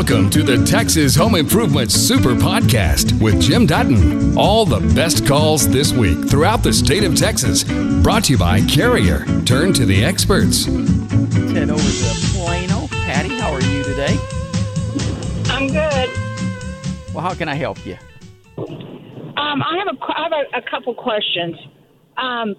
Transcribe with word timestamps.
Welcome 0.00 0.30
to 0.30 0.42
the 0.42 0.64
Texas 0.64 1.14
Home 1.16 1.34
Improvement 1.34 1.92
Super 1.92 2.30
Podcast 2.30 3.20
with 3.20 3.38
Jim 3.38 3.66
Dutton. 3.66 4.34
All 4.36 4.64
the 4.64 4.80
best 4.94 5.26
calls 5.26 5.68
this 5.68 5.92
week 5.92 6.26
throughout 6.26 6.62
the 6.62 6.72
state 6.72 7.04
of 7.04 7.14
Texas. 7.14 7.64
Brought 8.02 8.24
to 8.24 8.32
you 8.32 8.38
by 8.38 8.62
Carrier. 8.62 9.26
Turn 9.44 9.74
to 9.74 9.84
the 9.84 10.02
experts. 10.02 10.64
Head 10.64 11.68
over 11.68 11.82
to 11.82 12.32
Plano. 12.32 12.86
Patty, 12.86 13.36
how 13.38 13.52
are 13.52 13.60
you 13.60 13.84
today? 13.84 14.16
I'm 15.50 15.66
good. 15.66 16.08
Well, 17.14 17.22
how 17.22 17.34
can 17.34 17.50
I 17.50 17.54
help 17.54 17.84
you? 17.84 17.98
Um, 18.56 19.62
I 19.62 19.76
have 19.84 19.94
a 19.94 19.98
I 20.02 20.22
have 20.22 20.32
a, 20.32 20.66
a 20.66 20.70
couple 20.70 20.94
questions. 20.94 21.56
Um, 22.16 22.56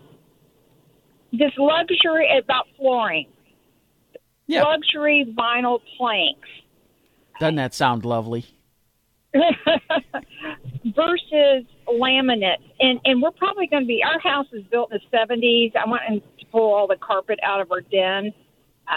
this 1.33 1.51
luxury 1.57 2.37
about 2.37 2.67
flooring, 2.77 3.25
Yeah. 4.45 4.61
luxury 4.61 5.33
vinyl 5.35 5.79
planks 5.97 6.47
Doesn't 7.41 7.55
that 7.55 7.73
sound 7.73 8.05
lovely? 8.05 8.45
versus 9.33 9.65
laminate, 11.87 12.61
and 12.79 12.99
and 13.03 13.19
we're 13.19 13.31
probably 13.31 13.65
going 13.65 13.81
to 13.81 13.87
be. 13.87 14.03
Our 14.03 14.19
house 14.19 14.45
is 14.53 14.63
built 14.65 14.91
in 14.91 14.99
the 14.99 15.17
'70s. 15.17 15.75
I 15.75 15.89
want 15.89 16.03
to 16.07 16.45
pull 16.51 16.71
all 16.71 16.85
the 16.85 16.97
carpet 16.97 17.39
out 17.41 17.59
of 17.59 17.71
our 17.71 17.81
den. 17.81 18.31
Uh, 18.87 18.93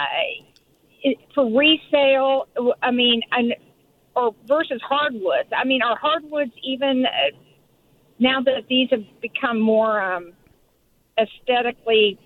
it, 1.01 1.17
for 1.33 1.45
resale, 1.45 2.47
I 2.83 2.91
mean, 2.91 3.23
and 3.31 3.55
or 4.15 4.35
versus 4.47 4.79
hardwoods. 4.87 5.49
I 5.57 5.65
mean, 5.65 5.81
are 5.81 5.97
hardwoods 5.97 6.51
even 6.63 7.03
uh, 7.07 7.35
now 8.19 8.41
that 8.41 8.67
these 8.69 8.91
have 8.91 9.05
become 9.23 9.59
more 9.59 9.99
um, 9.99 10.33
aesthetically, 11.17 12.19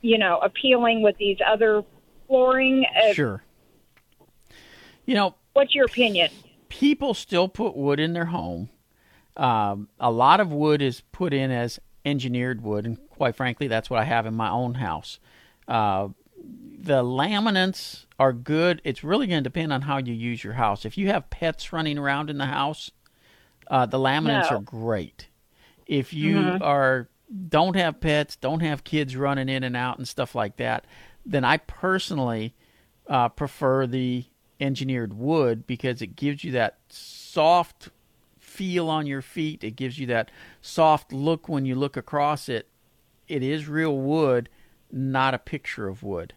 you 0.00 0.16
know, 0.16 0.38
appealing 0.38 1.02
with 1.02 1.18
these 1.18 1.36
other 1.46 1.84
flooring? 2.26 2.86
Uh, 3.04 3.12
Sure. 3.12 3.42
You 5.04 5.14
know, 5.14 5.34
What's 5.58 5.74
your 5.74 5.86
opinion? 5.86 6.30
people 6.68 7.14
still 7.14 7.48
put 7.48 7.74
wood 7.74 7.98
in 7.98 8.12
their 8.12 8.26
home. 8.26 8.68
Um, 9.36 9.88
a 9.98 10.10
lot 10.10 10.38
of 10.38 10.52
wood 10.52 10.80
is 10.82 11.00
put 11.12 11.32
in 11.32 11.50
as 11.50 11.80
engineered 12.04 12.62
wood, 12.62 12.84
and 12.84 12.98
quite 13.10 13.34
frankly, 13.34 13.66
that's 13.68 13.88
what 13.90 13.98
I 14.00 14.04
have 14.04 14.26
in 14.26 14.34
my 14.34 14.50
own 14.50 14.74
house. 14.74 15.18
Uh, 15.66 16.08
the 16.78 17.02
laminates 17.02 18.04
are 18.18 18.32
good. 18.32 18.80
It's 18.84 19.02
really 19.02 19.26
going 19.26 19.42
to 19.42 19.50
depend 19.50 19.72
on 19.72 19.82
how 19.82 19.96
you 19.98 20.12
use 20.12 20.44
your 20.44 20.52
house. 20.52 20.84
If 20.84 20.96
you 20.96 21.08
have 21.08 21.30
pets 21.30 21.72
running 21.72 21.98
around 21.98 22.30
in 22.30 22.38
the 22.38 22.46
house, 22.46 22.90
uh, 23.68 23.86
the 23.86 23.98
laminates 23.98 24.50
No. 24.50 24.58
are 24.58 24.62
great. 24.62 25.28
If 25.86 26.12
you 26.12 26.58
are 26.60 27.08
don't 27.48 27.76
have 27.76 28.00
pets, 28.00 28.36
don't 28.36 28.60
have 28.60 28.84
kids 28.84 29.16
running 29.16 29.48
in 29.48 29.64
and 29.64 29.76
out 29.76 29.98
and 29.98 30.06
stuff 30.06 30.34
like 30.34 30.56
that, 30.58 30.84
then 31.26 31.44
I 31.44 31.56
personally 31.56 32.54
uh, 33.08 33.30
prefer 33.30 33.86
the 33.86 34.24
engineered 34.60 35.14
wood 35.14 35.66
because 35.66 36.02
it 36.02 36.16
gives 36.16 36.44
you 36.44 36.52
that 36.52 36.78
soft 36.88 37.90
feel 38.38 38.88
on 38.88 39.06
your 39.06 39.22
feet. 39.22 39.62
It 39.62 39.76
gives 39.76 39.98
you 39.98 40.06
that 40.08 40.30
soft 40.60 41.12
look 41.12 41.48
when 41.48 41.64
you 41.64 41.74
look 41.74 41.96
across 41.96 42.48
it. 42.48 42.66
It 43.28 43.42
is 43.42 43.68
real 43.68 43.96
wood, 43.96 44.48
not 44.90 45.34
a 45.34 45.38
picture 45.38 45.86
of 45.88 46.02
wood. 46.02 46.34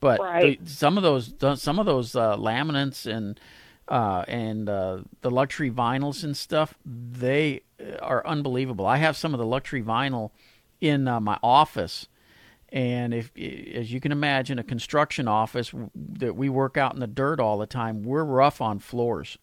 But 0.00 0.20
Right. 0.20 0.62
the, 0.64 0.70
some 0.70 0.96
of 0.96 1.02
those 1.02 1.34
some 1.60 1.78
of 1.78 1.86
those 1.86 2.14
uh, 2.14 2.36
laminates 2.36 3.06
and 3.10 3.40
uh, 3.88 4.24
and 4.26 4.68
uh, 4.68 4.98
the 5.20 5.30
luxury 5.30 5.70
vinyls 5.70 6.24
and 6.24 6.36
stuff, 6.36 6.74
they 6.84 7.62
are 8.00 8.26
unbelievable. 8.26 8.84
I 8.86 8.96
have 8.96 9.16
some 9.16 9.32
of 9.32 9.38
the 9.38 9.46
luxury 9.46 9.82
vinyl 9.82 10.30
in 10.80 11.06
uh, 11.06 11.20
my 11.20 11.38
office, 11.42 12.08
and 12.76 13.14
if, 13.14 13.32
as 13.74 13.90
you 13.90 14.00
can 14.00 14.12
imagine, 14.12 14.58
a 14.58 14.62
construction 14.62 15.26
office 15.28 15.72
that 15.94 16.36
we 16.36 16.50
work 16.50 16.76
out 16.76 16.92
in 16.92 17.00
the 17.00 17.06
dirt 17.06 17.40
all 17.40 17.56
the 17.56 17.66
time, 17.66 18.02
we're 18.02 18.22
rough 18.22 18.60
on 18.60 18.80
floors, 18.80 19.38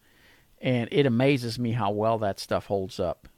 and 0.60 0.88
it 0.92 1.04
amazes 1.04 1.58
me 1.58 1.72
how 1.72 1.90
well 1.90 2.16
that 2.18 2.38
stuff 2.38 2.66
holds 2.66 3.00
up. 3.00 3.28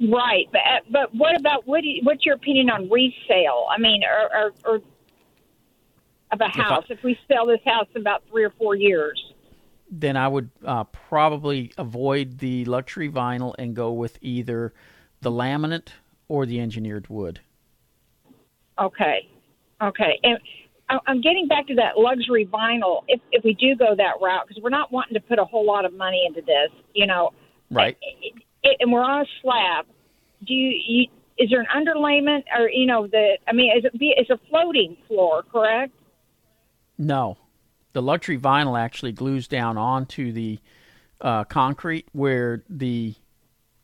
Right, 0.00 0.46
but 0.52 0.60
uh, 0.60 0.80
but 0.90 1.12
what 1.12 1.36
about 1.36 1.66
what? 1.66 1.82
You, 1.82 2.02
what's 2.04 2.24
your 2.24 2.36
opinion 2.36 2.70
on 2.70 2.88
resale? 2.88 3.66
I 3.68 3.78
mean, 3.78 4.02
or, 4.04 4.30
or, 4.36 4.52
or 4.64 4.80
of 6.30 6.40
a 6.40 6.48
house. 6.48 6.84
If 6.88 7.02
we 7.02 7.18
sell 7.26 7.46
this 7.46 7.60
house 7.64 7.88
in 7.96 8.00
about 8.00 8.22
three 8.30 8.44
or 8.44 8.50
four 8.50 8.76
years, 8.76 9.20
Then 9.90 10.16
I 10.16 10.26
would 10.28 10.50
uh, 10.64 10.84
probably 10.84 11.72
avoid 11.76 12.38
the 12.38 12.64
luxury 12.64 13.10
vinyl 13.10 13.54
and 13.58 13.76
go 13.76 13.92
with 13.92 14.18
either 14.22 14.72
the 15.20 15.32
laminate 15.32 15.88
or 16.28 16.46
the 16.46 16.60
engineered 16.60 17.08
wood. 17.08 17.40
Okay, 18.78 19.28
okay. 19.80 20.18
And 20.22 20.38
I- 20.88 20.98
I'm 21.06 21.20
getting 21.20 21.48
back 21.48 21.66
to 21.68 21.74
that 21.76 21.98
luxury 21.98 22.46
vinyl. 22.46 23.02
If 23.08 23.20
if 23.30 23.44
we 23.44 23.54
do 23.54 23.74
go 23.74 23.94
that 23.96 24.14
route, 24.20 24.46
because 24.46 24.62
we're 24.62 24.70
not 24.70 24.92
wanting 24.92 25.14
to 25.14 25.20
put 25.20 25.38
a 25.38 25.44
whole 25.44 25.64
lot 25.64 25.84
of 25.84 25.92
money 25.94 26.24
into 26.26 26.40
this, 26.42 26.70
you 26.94 27.06
know, 27.06 27.30
Right. 27.70 27.96
it, 28.02 28.34
it, 28.62 28.76
and 28.80 28.92
we're 28.92 29.02
on 29.04 29.22
a 29.22 29.26
slab. 29.40 29.86
Do 30.46 30.54
you, 30.54 30.78
you 30.86 31.06
is 31.38 31.50
there 31.50 31.60
an 31.60 31.66
underlayment 31.74 32.44
or 32.56 32.68
you 32.68 32.86
know 32.86 33.06
the? 33.06 33.38
I 33.48 33.52
mean, 33.52 33.72
is 33.76 33.84
it 33.84 33.98
be 33.98 34.14
it's 34.16 34.30
a 34.30 34.38
floating 34.50 34.96
floor, 35.08 35.42
correct? 35.50 35.92
No, 36.98 37.38
the 37.94 38.02
luxury 38.02 38.38
vinyl 38.38 38.78
actually 38.78 39.12
glues 39.12 39.48
down 39.48 39.78
onto 39.78 40.32
the 40.32 40.58
uh, 41.20 41.44
concrete, 41.44 42.06
where 42.12 42.62
the 42.68 43.14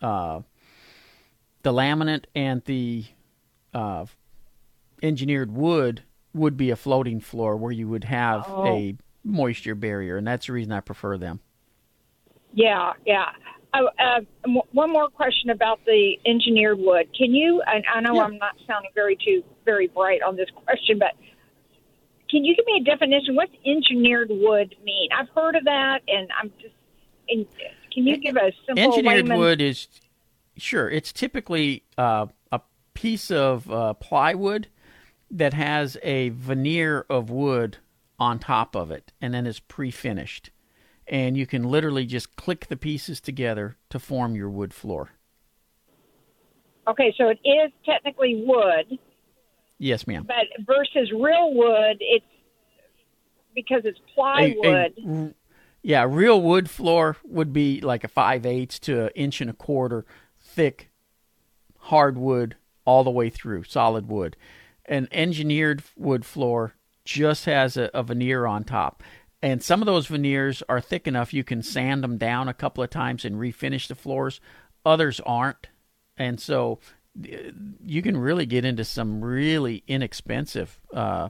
uh, 0.03 0.41
the 1.63 1.73
laminate 1.73 2.25
and 2.35 2.63
the 2.65 3.05
uh, 3.73 4.05
engineered 5.03 5.53
wood 5.53 6.03
would 6.35 6.57
be 6.57 6.71
a 6.71 6.77
floating 6.77 7.21
floor, 7.21 7.57
where 7.57 7.73
you 7.73 7.89
would 7.89 8.05
have 8.05 8.45
Oh. 8.49 8.67
a 8.67 8.97
moisture 9.25 9.75
barrier, 9.75 10.17
and 10.17 10.27
that's 10.27 10.47
the 10.47 10.53
reason 10.53 10.73
I 10.73 10.81
prefer 10.81 11.17
them. 11.19 11.41
Yeah, 12.53 12.93
yeah. 13.07 13.27
Uh, 13.75 13.83
uh, 13.99 14.21
m- 14.47 14.61
one 14.73 14.91
more 14.91 15.09
question 15.09 15.51
about 15.51 15.81
the 15.85 16.15
engineered 16.27 16.79
wood. 16.79 17.09
Can 17.17 17.35
you? 17.35 17.63
I, 17.67 17.83
I 17.95 18.01
know 18.01 18.15
Yeah. 18.15 18.23
I'm 18.25 18.39
not 18.39 18.57
sounding 18.67 18.91
very 18.95 19.17
too 19.17 19.43
very 19.65 19.89
bright 19.89 20.23
on 20.23 20.37
this 20.37 20.49
question, 20.65 20.99
but 20.99 21.13
can 22.31 22.45
you 22.45 22.55
give 22.57 22.65
me 22.67 22.79
a 22.81 22.85
definition? 22.85 23.37
What's 23.37 23.53
engineered 23.67 24.29
wood 24.31 24.75
mean? 24.85 25.09
I've 25.17 25.29
heard 25.35 25.57
of 25.57 25.65
that, 25.65 26.01
and 26.09 26.29
I'm 26.41 26.51
just. 26.61 26.75
And 27.31 27.45
can 27.93 28.07
you 28.07 28.17
give 28.17 28.37
a 28.37 28.53
simple 28.67 28.83
engineered 28.85 29.25
layman- 29.27 29.39
wood 29.39 29.61
is 29.61 29.87
sure 30.57 30.89
it's 30.89 31.13
typically 31.13 31.85
uh, 31.99 32.27
a 32.51 32.61
piece 32.95 33.31
of 33.31 33.71
uh, 33.71 33.93
plywood 33.95 34.69
that 35.31 35.55
has 35.55 35.97
a 36.03 36.31
veneer 36.31 37.05
of 37.09 37.31
wood 37.31 37.79
on 38.19 38.39
top 38.39 38.75
of 38.75 38.91
it 38.91 39.13
and 39.21 39.33
then 39.35 39.47
is 39.47 39.61
pre-finished. 39.61 40.51
And 41.07 41.37
you 41.37 41.47
can 41.47 41.65
literally 41.65 42.05
just 42.05 42.37
click 42.37 42.67
the 42.67 42.77
pieces 42.77 43.21
together 43.21 43.77
to 43.91 43.99
form 43.99 44.35
your 44.35 44.51
wood 44.51 44.75
floor. 44.75 45.11
Okay, 46.87 47.15
so 47.19 47.29
it 47.29 47.39
is 47.45 47.71
technically 47.85 48.43
wood, 48.47 48.99
yes 49.79 50.07
ma'am. 50.07 50.25
But 50.27 50.47
versus 50.67 51.11
real 51.13 51.53
wood, 51.55 51.99
it's 52.01 52.25
because 53.55 53.83
it's 53.85 53.99
A- 54.37 54.53
a 54.65 54.91
plywood. 54.95 55.35
yeah 55.83 56.05
real 56.09 56.41
wood 56.41 56.71
floor 56.71 57.17
would 57.25 57.53
be 57.53 57.81
like 57.81 58.05
a 58.05 58.09
5 58.09 58.47
eighths 58.47 58.79
to 58.81 59.05
an 59.07 59.11
inch 59.15 59.41
and 59.41 59.51
a 59.51 59.55
quarter 59.55 60.05
thick 60.41 60.91
hardwood 61.79 62.57
all 62.85 63.05
the 63.05 63.11
way 63.11 63.31
through 63.31 63.65
solid 63.65 64.09
wood 64.09 64.37
an 64.89 65.09
engineered 65.13 65.83
wood 65.97 66.25
floor 66.25 66.75
just 67.05 67.45
has 67.45 67.77
a, 67.77 67.91
a 67.95 68.03
veneer 68.03 68.47
on 68.47 68.65
top. 68.65 69.03
And 69.41 69.63
some 69.63 69.81
of 69.81 69.87
those 69.87 70.09
veneers 70.09 70.63
are 70.69 70.81
thick 70.81 71.07
enough 71.07 71.33
you 71.33 71.45
can 71.45 71.63
sand 71.63 72.03
them 72.03 72.19
down 72.19 72.49
a 72.49 72.55
couple 72.55 72.83
of 72.83 72.91
times 72.91 73.25
and 73.25 73.37
refinish 73.37 73.87
the 73.87 73.95
floors. 73.95 74.41
Others 74.85 75.21
aren't. 75.25 75.69
And 76.17 76.41
so 76.41 76.81
uh, 77.23 77.37
you 77.85 78.03
can 78.03 78.17
really 78.17 78.47
get 78.47 78.65
into 78.65 78.85
some 78.85 79.25
really 79.25 79.85
inexpensive 79.87 80.81
uh, 80.93 81.29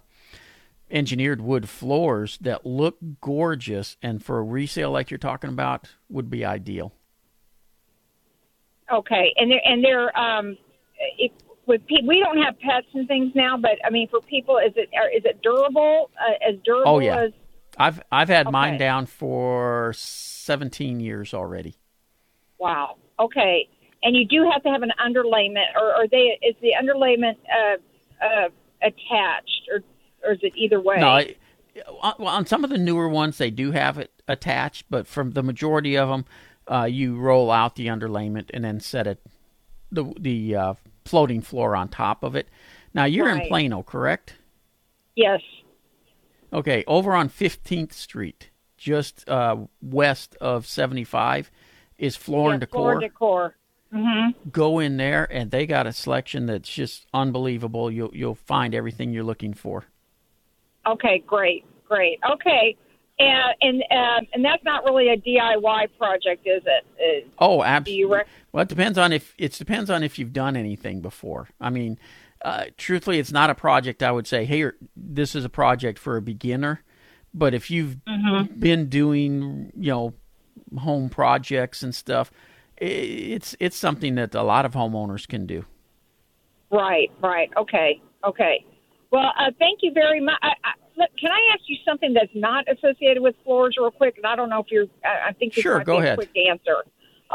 engineered 0.91 1.43
wood 1.43 1.69
floors 1.69 2.39
that 2.41 2.65
look 2.65 2.97
gorgeous 3.21 3.97
and 4.03 4.25
for 4.25 4.39
a 4.39 4.43
resale 4.43 4.91
like 4.91 5.11
you're 5.11 5.19
talking 5.19 5.51
about 5.51 5.89
would 6.09 6.31
be 6.31 6.45
ideal. 6.45 6.93
Okay, 8.91 9.35
and 9.37 9.51
they're 9.51 9.67
and 9.67 9.85
they're 9.85 10.19
um, 10.19 10.57
if, 11.19 11.31
with 11.69 11.87
pe- 11.87 12.07
we 12.07 12.19
don't 12.19 12.39
have 12.43 12.59
pets 12.59 12.87
and 12.95 13.07
things 13.07 13.33
now, 13.35 13.57
but 13.57 13.73
I 13.85 13.91
mean 13.91 14.09
for 14.09 14.21
people, 14.23 14.57
is 14.59 14.73
it 14.77 14.89
are, 14.97 15.09
is 15.11 15.23
it 15.25 15.41
durable? 15.43 16.11
Uh, 16.21 16.49
as 16.51 16.57
durable 16.65 16.91
Oh, 16.97 16.99
yeah. 16.99 17.21
as 17.25 17.33
I've 17.77 18.03
I've 18.11 18.29
had 18.29 18.51
mine 18.51 18.79
down 18.79 19.07
for 19.07 19.93
17 19.97 20.99
years 21.01 21.33
already. 21.35 21.77
wow. 22.59 22.97
Okay, 23.21 23.69
and 24.05 24.15
you 24.17 24.25
do 24.27 24.49
have 24.53 24.63
to 24.63 24.69
have 24.71 24.83
an 24.83 24.93
underlayment, 25.05 25.75
or 25.77 25.93
are 25.93 26.07
they 26.09 26.39
is 26.43 26.55
the 26.63 26.71
underlayment 26.81 27.37
uh, 27.53 28.25
uh, 28.25 28.49
attached, 28.81 29.63
or 29.73 29.81
or 30.25 30.33
is 30.35 30.39
it 30.43 30.53
either 30.57 30.81
way? 30.81 30.97
No, 30.99 31.09
I, 31.09 31.35
on- 32.01 32.15
well, 32.19 32.29
on 32.35 32.47
some 32.47 32.63
of 32.65 32.71
the 32.71 32.79
newer 32.79 33.09
ones 33.09 33.39
they 33.39 33.51
do 33.51 33.73
have 33.73 33.99
it 33.99 34.13
attached, 34.29 34.87
but 34.89 35.07
from 35.09 35.33
the 35.33 35.43
majority 35.43 35.97
of 35.97 36.09
them, 36.09 36.25
uh, 36.69 36.85
you 36.85 37.17
roll 37.17 37.51
out 37.51 37.75
the 37.75 37.87
underlayment 37.89 38.51
and 38.55 38.65
then 38.65 38.79
set 38.81 39.07
it 39.09 39.21
the 39.91 40.05
the 40.19 40.55
uh, 40.55 40.75
floating 41.09 41.41
floor 41.41 41.75
on 41.75 41.89
top 41.89 42.23
of 42.23 42.37
it. 42.37 42.49
Now 42.95 43.05
you're 43.05 43.29
in 43.29 43.47
Plano, 43.49 43.83
correct? 43.83 44.35
yes. 45.17 45.41
Okay, 46.51 46.83
over 46.87 47.13
on 47.13 47.29
15th 47.29 47.93
Street, 47.93 48.49
just 48.79 49.29
uh, 49.29 49.57
west 49.83 50.35
of 50.41 50.67
75, 50.67 51.51
is 51.99 52.17
Floor 52.17 52.53
and 52.53 52.63
Yeah, 52.63 52.67
Decor. 52.67 52.81
Floor 52.93 53.01
decor. 53.01 53.55
Mm-hmm. 53.93 54.49
Go 54.51 54.79
in 54.79 54.97
there, 54.97 55.29
and 55.31 55.51
they 55.51 55.67
got 55.67 55.87
a 55.87 55.93
selection 55.93 56.47
that's 56.47 56.69
just 56.71 57.07
unbelievable. 57.13 57.91
You'll 57.91 58.15
you'll 58.15 58.35
find 58.35 58.75
everything 58.75 59.13
you're 59.13 59.25
looking 59.25 59.53
for. 59.53 59.85
Okay, 60.87 61.23
great, 61.27 61.67
great. 61.87 62.19
Okay, 62.31 62.77
and 63.19 63.55
and 63.61 63.83
um, 63.91 64.27
and 64.33 64.45
that's 64.45 64.63
not 64.65 64.85
really 64.85 65.09
a 65.09 65.17
DIY 65.17 65.89
project, 65.99 66.47
is 66.47 66.63
it? 66.67 66.87
Uh, 67.27 67.29
Oh, 67.39 67.63
absolutely. 67.63 68.17
rec- 68.17 68.27
Well, 68.53 68.63
it 68.63 68.69
depends 68.69 68.99
on 68.99 69.13
if 69.13 69.35
it 69.39 69.53
depends 69.53 69.91
on 69.91 70.03
if 70.03 70.19
you've 70.19 70.33
done 70.33 70.57
anything 70.57 71.01
before. 71.01 71.49
I 71.61 71.71
mean, 71.71 71.99
uh, 72.45 72.67
truthfully, 72.77 73.19
it's 73.19 73.33
not 73.33 73.51
a 73.51 73.55
project 73.55 74.03
I 74.03 74.11
would 74.13 74.27
say, 74.27 74.45
"Hey, 74.45 74.71
this 74.97 75.35
is 75.35 75.45
a 75.45 75.49
project 75.49 75.99
for 75.99 76.17
a 76.17 76.23
beginner." 76.23 76.83
But 77.35 77.53
if 77.55 77.71
you've 77.71 77.99
been 78.59 78.89
doing, 78.89 79.73
you 79.77 79.91
know, 79.93 80.15
home 80.79 81.09
projects 81.11 81.83
and 81.83 81.95
stuff, 81.95 82.31
it's 82.79 83.55
it's 83.61 83.77
something 83.77 84.15
that 84.15 84.35
a 84.35 84.43
lot 84.43 84.65
of 84.65 84.73
homeowners 84.75 85.27
can 85.29 85.47
do. 85.47 85.65
Right, 86.71 87.11
right. 87.21 87.51
Okay, 87.57 88.01
okay. 88.25 88.65
Well, 89.11 89.33
uh, 89.39 89.51
thank 89.59 89.81
you 89.83 89.93
very 89.93 90.21
much. 90.21 90.39
I, 90.43 90.49
I, 90.65 90.73
can 91.19 91.31
I 91.31 91.41
ask 91.55 91.63
you 91.67 91.77
something 91.85 92.13
that's 92.13 92.33
not 92.35 92.65
associated 92.71 93.23
with 93.23 93.35
floors, 93.45 93.77
real 93.79 93.91
quick? 93.91 94.17
And 94.17 94.27
I 94.27 94.37
don't 94.37 94.49
know 94.49 94.61
if 94.61 94.67
you're. 94.71 94.87
I, 95.05 95.29
I 95.29 95.33
think 95.33 95.55
this 95.55 95.63
Sure, 95.63 95.81
go 95.85 95.95
be 95.95 95.99
a 96.01 96.03
ahead. 96.05 96.19
quick 96.19 96.31
answer. 96.49 96.85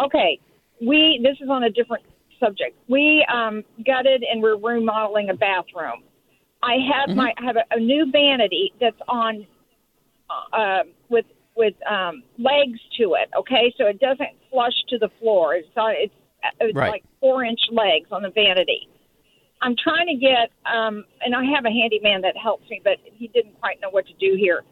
Okay, 0.04 0.39
we. 0.81 1.19
This 1.24 1.38
is 1.42 1.50
on 1.50 1.63
a 1.63 1.69
different 1.69 2.04
subject. 2.39 2.77
We 2.88 3.25
um, 3.33 3.63
gutted 3.86 4.24
and 4.30 4.42
we're 4.42 4.57
remodeling 4.57 5.30
a 5.30 5.33
bathroom. 5.36 6.04
I 6.62 6.75
have 6.94 7.10
Mm-hmm. 7.10 7.18
my 7.18 7.33
I 7.38 7.45
have 7.45 7.56
a, 7.57 7.65
a 7.75 7.80
new 7.80 8.10
vanity 8.12 8.74
that's 8.80 9.00
on 9.07 9.45
uh, 10.51 10.83
with 11.09 11.25
with 11.56 11.74
um, 11.89 12.24
legs 12.38 12.80
to 12.98 13.13
it. 13.16 13.30
Okay, 13.38 13.74
so 13.77 13.86
it 13.88 14.00
doesn't 14.00 14.30
flush 14.51 14.74
to 14.89 14.98
the 14.98 15.09
floor. 15.19 15.56
It's 15.56 15.68
on, 15.77 15.94
it's 15.98 16.13
it's 16.59 16.75
Right. 16.75 16.89
like 16.92 17.04
four 17.19 17.44
inch 17.44 17.59
legs 17.71 18.09
on 18.12 18.21
the 18.24 18.30
vanity. 18.31 18.89
I'm 19.63 19.75
trying 19.81 20.07
to 20.07 20.15
get, 20.15 20.51
um, 20.71 21.06
and 21.21 21.33
I 21.33 21.44
have 21.56 21.63
a 21.65 21.69
handyman 21.71 22.21
that 22.21 22.36
helps 22.36 22.69
me, 22.69 22.81
but 22.83 22.98
he 23.04 23.27
didn't 23.30 23.57
quite 23.62 23.80
know 23.81 23.89
what 23.89 24.06
to 24.07 24.13
do 24.19 24.36
here. 24.38 24.63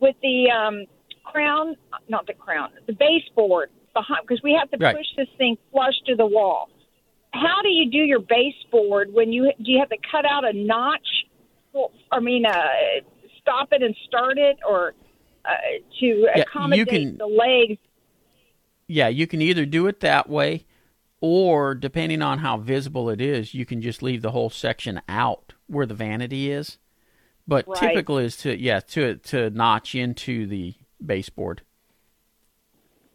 With 0.00 0.16
the 0.22 0.50
um, 0.50 0.86
crown, 1.24 1.76
not 2.08 2.26
the 2.26 2.32
crown, 2.32 2.70
the 2.86 2.94
baseboard 2.94 3.70
behind, 3.92 4.22
because 4.26 4.42
we 4.42 4.56
have 4.58 4.70
to 4.70 4.78
Right. 4.78 4.96
push 4.96 5.06
this 5.16 5.28
thing 5.36 5.58
flush 5.70 5.94
to 6.06 6.16
the 6.16 6.24
wall. 6.26 6.70
How 7.32 7.60
do 7.62 7.68
you 7.68 7.90
do 7.90 7.98
your 7.98 8.20
baseboard 8.20 9.12
when 9.12 9.30
you 9.32 9.52
do 9.62 9.70
you 9.70 9.78
have 9.78 9.90
to 9.90 9.98
cut 10.10 10.24
out 10.24 10.44
a 10.48 10.52
notch? 10.54 11.06
Well, 11.74 11.92
I 12.10 12.20
mean, 12.20 12.46
uh, 12.46 12.56
stop 13.42 13.68
it 13.72 13.82
and 13.82 13.94
start 14.06 14.38
it, 14.38 14.56
or 14.66 14.94
uh, 15.44 15.50
to 16.00 16.06
you 16.06 16.28
accommodate 16.34 16.88
can- 16.88 17.18
the 17.18 17.26
legs. 17.26 17.78
Yeah, 18.86 19.08
you 19.08 19.26
can 19.26 19.42
either 19.42 19.66
do 19.66 19.86
it 19.88 20.00
that 20.00 20.30
way, 20.30 20.64
or 21.20 21.74
depending 21.74 22.22
on 22.22 22.38
how 22.38 22.56
visible 22.56 23.10
it 23.10 23.20
is, 23.20 23.54
you 23.54 23.66
can 23.66 23.82
just 23.82 24.02
leave 24.02 24.22
the 24.22 24.30
whole 24.30 24.50
section 24.50 25.00
out 25.08 25.54
where 25.66 25.86
the 25.86 25.94
vanity 25.94 26.50
is. 26.50 26.78
But 27.46 27.66
Right. 27.66 27.80
typical 27.80 28.18
is 28.18 28.36
to 28.38 28.58
yeah 28.58 28.80
to 28.80 29.16
to 29.16 29.50
notch 29.50 29.94
into 29.94 30.46
the 30.46 30.74
baseboard. 31.04 31.62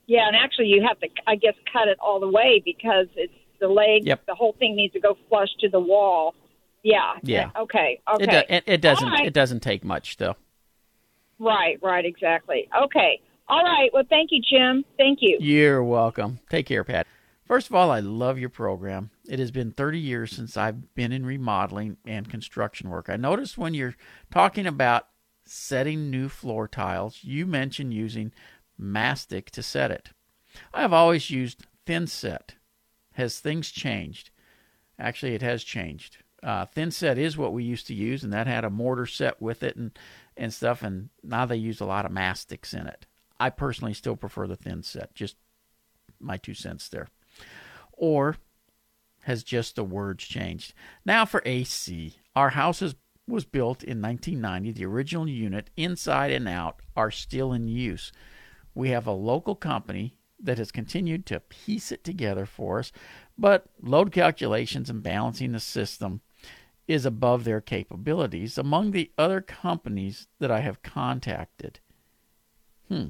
Yeah, 0.08 0.28
and 0.28 0.36
actually, 0.36 0.68
you 0.68 0.84
have 0.86 1.00
to, 1.00 1.08
I 1.28 1.36
guess, 1.36 1.54
cut 1.72 1.88
it 1.88 1.98
all 2.00 2.20
the 2.20 2.28
way 2.28 2.62
because 2.64 3.08
it's 3.16 3.34
the 3.60 3.68
leg. 3.68 4.06
Yep. 4.06 4.26
The 4.26 4.36
whole 4.36 4.54
thing 4.60 4.76
needs 4.76 4.94
to 4.94 5.00
go 5.00 5.18
flush 5.30 5.50
to 5.62 5.70
the 5.70 5.80
wall. 5.80 6.36
Yeah. 6.84 7.14
Yeah. 7.22 7.52
Okay. 7.58 8.02
Okay. 8.14 8.24
It, 8.24 8.30
do, 8.30 8.56
it, 8.56 8.64
it 8.68 8.82
doesn't 8.82 9.08
right. 9.08 9.26
it 9.26 9.34
doesn't 9.34 9.62
take 9.62 9.86
much 9.86 10.18
though. 10.18 10.36
Right. 11.40 11.80
Right. 11.82 12.06
Exactly. 12.06 12.68
Okay. 12.84 13.22
All 13.48 13.64
right. 13.64 13.90
Well, 13.94 14.04
thank 14.10 14.32
you, 14.32 14.42
Jim. 14.42 14.84
Thank 14.98 15.20
you. 15.22 15.38
You're 15.40 15.84
welcome. 15.84 16.40
Take 16.50 16.66
care, 16.66 16.84
Pat. 16.84 17.08
First 17.46 17.68
of 17.68 17.76
all, 17.76 17.92
I 17.92 18.00
love 18.00 18.40
your 18.40 18.50
program. 18.50 19.10
It 19.28 19.40
has 19.40 19.52
been 19.52 19.72
30 19.72 20.00
years 20.00 20.32
since 20.32 20.56
I've 20.56 20.96
been 20.96 21.12
in 21.12 21.26
remodeling 21.26 21.98
and 22.06 22.30
construction 22.30 22.90
work. 22.90 23.10
I 23.10 23.18
noticed 23.18 23.58
when 23.58 23.74
you're 23.74 23.96
talking 24.32 24.66
about 24.66 25.08
setting 25.46 26.10
new 26.10 26.30
floor 26.30 26.68
tiles, 26.70 27.20
you 27.22 27.46
mention 27.46 27.92
using 27.92 28.32
mastic 28.78 29.52
to 29.52 29.64
set 29.64 29.92
it. 29.92 30.12
I 30.74 30.82
have 30.82 30.94
always 30.94 31.30
used 31.30 31.66
thin 31.86 32.08
set. 32.08 32.56
Has 33.14 33.40
things 33.40 33.72
changed? 33.72 34.30
Actually, 34.98 35.36
it 35.36 35.42
has 35.42 35.64
changed. 35.64 36.18
Uh, 36.42 36.66
thin 36.66 36.92
set 36.92 37.18
is 37.18 37.38
what 37.38 37.54
we 37.54 37.64
used 37.64 37.88
to 37.88 37.94
use, 37.94 38.24
and 38.24 38.32
that 38.32 38.48
had 38.48 38.64
a 38.64 38.70
mortar 38.70 39.06
set 39.06 39.42
with 39.42 39.64
it 39.64 39.76
and, 39.76 39.98
and 40.38 40.54
stuff, 40.54 40.82
and 40.82 41.10
now 41.24 41.46
they 41.46 41.56
use 41.56 41.82
a 41.82 41.86
lot 41.86 42.06
of 42.06 42.12
mastics 42.12 42.74
in 42.74 42.88
it. 42.88 43.06
I 43.40 43.50
personally 43.50 43.94
still 43.94 44.16
prefer 44.16 44.48
the 44.48 44.56
thin 44.56 44.84
set, 44.84 45.14
just 45.14 45.36
my 46.20 46.38
two 46.38 46.54
cents 46.54 46.88
there. 46.88 47.08
Or 47.94 48.38
has 49.24 49.44
just 49.44 49.76
the 49.76 49.84
words 49.84 50.24
changed? 50.24 50.74
Now 51.06 51.26
for 51.26 51.42
AC. 51.46 52.16
Our 52.36 52.50
house 52.50 52.82
is, 52.82 52.96
was 53.28 53.46
built 53.46 53.84
in 53.84 54.02
1990. 54.02 54.72
The 54.72 54.86
original 54.86 55.28
unit, 55.28 55.70
inside 55.78 56.32
and 56.32 56.48
out, 56.48 56.80
are 56.96 57.12
still 57.12 57.54
in 57.54 57.68
use. 57.68 58.12
We 58.76 58.90
have 58.90 59.08
a 59.08 59.12
local 59.12 59.56
company 59.56 60.18
that 60.42 60.58
has 60.58 60.72
continued 60.72 61.26
to 61.28 61.40
piece 61.40 61.92
it 61.92 62.04
together 62.04 62.46
for 62.46 62.80
us, 62.80 62.92
but 63.38 63.68
load 63.82 64.12
calculations 64.12 64.90
and 64.90 65.02
balancing 65.02 65.54
the 65.54 65.60
system 65.60 66.22
is 66.88 67.06
above 67.06 67.46
their 67.46 67.62
capabilities 67.62 68.58
among 68.58 68.92
the 68.92 69.10
other 69.18 69.40
companies 69.40 70.28
that 70.40 70.52
I 70.52 70.60
have 70.60 70.84
contacted. 70.84 71.80
Hmm. 72.90 73.08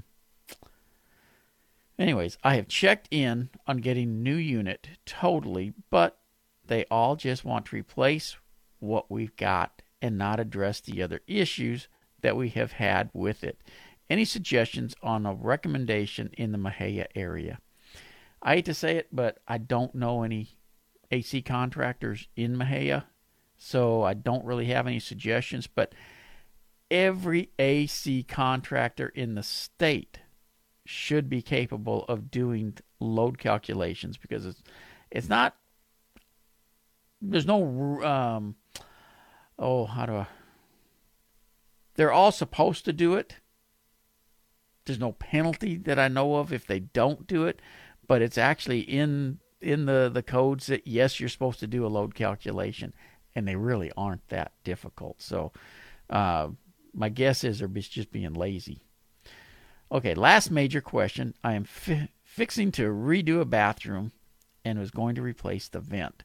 Anyways, 1.99 2.37
I 2.43 2.55
have 2.55 2.67
checked 2.67 3.07
in 3.11 3.49
on 3.67 3.77
getting 3.77 4.23
new 4.23 4.35
unit 4.35 4.89
totally, 5.05 5.73
but 5.89 6.17
they 6.65 6.85
all 6.89 7.15
just 7.15 7.45
want 7.45 7.67
to 7.67 7.75
replace 7.75 8.35
what 8.79 9.11
we've 9.11 9.35
got 9.35 9.81
and 10.01 10.17
not 10.17 10.39
address 10.39 10.81
the 10.81 11.01
other 11.01 11.21
issues 11.27 11.87
that 12.21 12.35
we 12.35 12.49
have 12.49 12.73
had 12.73 13.09
with 13.13 13.43
it. 13.43 13.61
Any 14.09 14.25
suggestions 14.25 14.95
on 15.03 15.25
a 15.25 15.33
recommendation 15.33 16.29
in 16.37 16.51
the 16.51 16.57
Mexia 16.57 17.05
area? 17.15 17.59
I 18.41 18.55
hate 18.55 18.65
to 18.65 18.73
say 18.73 18.97
it, 18.97 19.07
but 19.11 19.39
I 19.47 19.57
don't 19.57 19.95
know 19.95 20.23
any 20.23 20.49
AC 21.11 21.41
contractors 21.43 22.27
in 22.35 22.57
Mexia, 22.57 23.05
so 23.57 24.03
I 24.03 24.13
don't 24.13 24.43
really 24.43 24.65
have 24.65 24.87
any 24.87 24.99
suggestions. 24.99 25.67
But 25.67 25.93
every 26.91 27.51
AC 27.59 28.23
contractor 28.23 29.07
in 29.07 29.35
the 29.35 29.43
state 29.43 30.19
should 30.85 31.29
be 31.29 31.41
capable 31.41 32.03
of 32.05 32.29
doing 32.29 32.77
load 32.99 33.37
calculations 33.37 34.17
because 34.17 34.45
it's 34.45 34.61
it's 35.11 35.29
not 35.29 35.55
there's 37.21 37.45
no 37.45 38.03
um 38.03 38.55
oh 39.57 39.85
how 39.85 40.05
do 40.05 40.15
I 40.15 40.27
they're 41.95 42.11
all 42.11 42.31
supposed 42.31 42.85
to 42.85 42.93
do 42.93 43.13
it. 43.13 43.35
There's 44.85 44.99
no 44.99 45.11
penalty 45.11 45.77
that 45.77 45.99
I 45.99 46.07
know 46.07 46.37
of 46.37 46.51
if 46.51 46.65
they 46.65 46.79
don't 46.79 47.27
do 47.27 47.45
it 47.45 47.61
but 48.07 48.21
it's 48.21 48.37
actually 48.37 48.81
in 48.81 49.39
in 49.61 49.85
the 49.85 50.11
the 50.13 50.23
codes 50.23 50.67
that 50.67 50.85
yes 50.85 51.19
you're 51.19 51.29
supposed 51.29 51.61
to 51.61 51.67
do 51.67 51.85
a 51.85 51.87
load 51.87 52.13
calculation 52.15 52.93
and 53.35 53.47
they 53.47 53.55
really 53.55 53.91
aren't 53.95 54.27
that 54.27 54.51
difficult. 54.65 55.21
So 55.21 55.53
uh 56.09 56.49
my 56.93 57.07
guess 57.07 57.45
is 57.45 57.59
they're 57.59 57.67
just 57.69 58.11
being 58.11 58.33
lazy 58.33 58.83
Okay, 59.93 60.15
last 60.15 60.49
major 60.49 60.81
question. 60.81 61.35
I 61.43 61.53
am 61.53 61.65
fi- 61.65 62.09
fixing 62.23 62.71
to 62.73 62.89
redo 62.89 63.39
a 63.39 63.45
bathroom 63.45 64.11
and 64.65 64.79
was 64.79 64.89
going 64.89 65.13
to 65.13 65.21
replace 65.21 65.67
the 65.67 65.79
vent. 65.79 66.23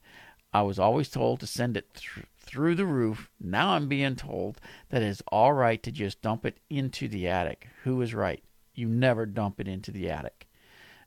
I 0.54 0.62
was 0.62 0.78
always 0.78 1.10
told 1.10 1.40
to 1.40 1.46
send 1.46 1.76
it 1.76 1.90
thr 1.92 2.20
through 2.38 2.76
the 2.76 2.87
roof. 2.87 3.30
Now 3.38 3.72
I'm 3.72 3.87
being 3.87 4.16
told 4.16 4.58
that 4.88 5.02
it 5.02 5.08
is 5.08 5.22
all 5.28 5.52
right 5.52 5.82
to 5.82 5.92
just 5.92 6.22
dump 6.22 6.46
it 6.46 6.60
into 6.70 7.08
the 7.08 7.28
attic. 7.28 7.68
Who 7.84 8.00
is 8.00 8.14
right? 8.14 8.42
You 8.75 8.88
never 8.88 9.26
dump 9.26 9.60
it 9.60 9.68
into 9.68 9.90
the 9.90 10.08
attic. 10.08 10.48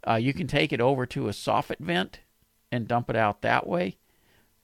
Uh, 0.08 0.15
you 0.15 0.32
can 0.32 0.46
take 0.46 0.72
it 0.72 0.80
over 0.80 1.08
to 1.08 1.30
a 1.30 1.32
soffit 1.32 1.80
vent 1.80 2.20
and 2.72 2.88
dump 2.88 3.10
it 3.10 3.15
out 3.15 3.41
that 3.41 3.65
way, 3.65 3.98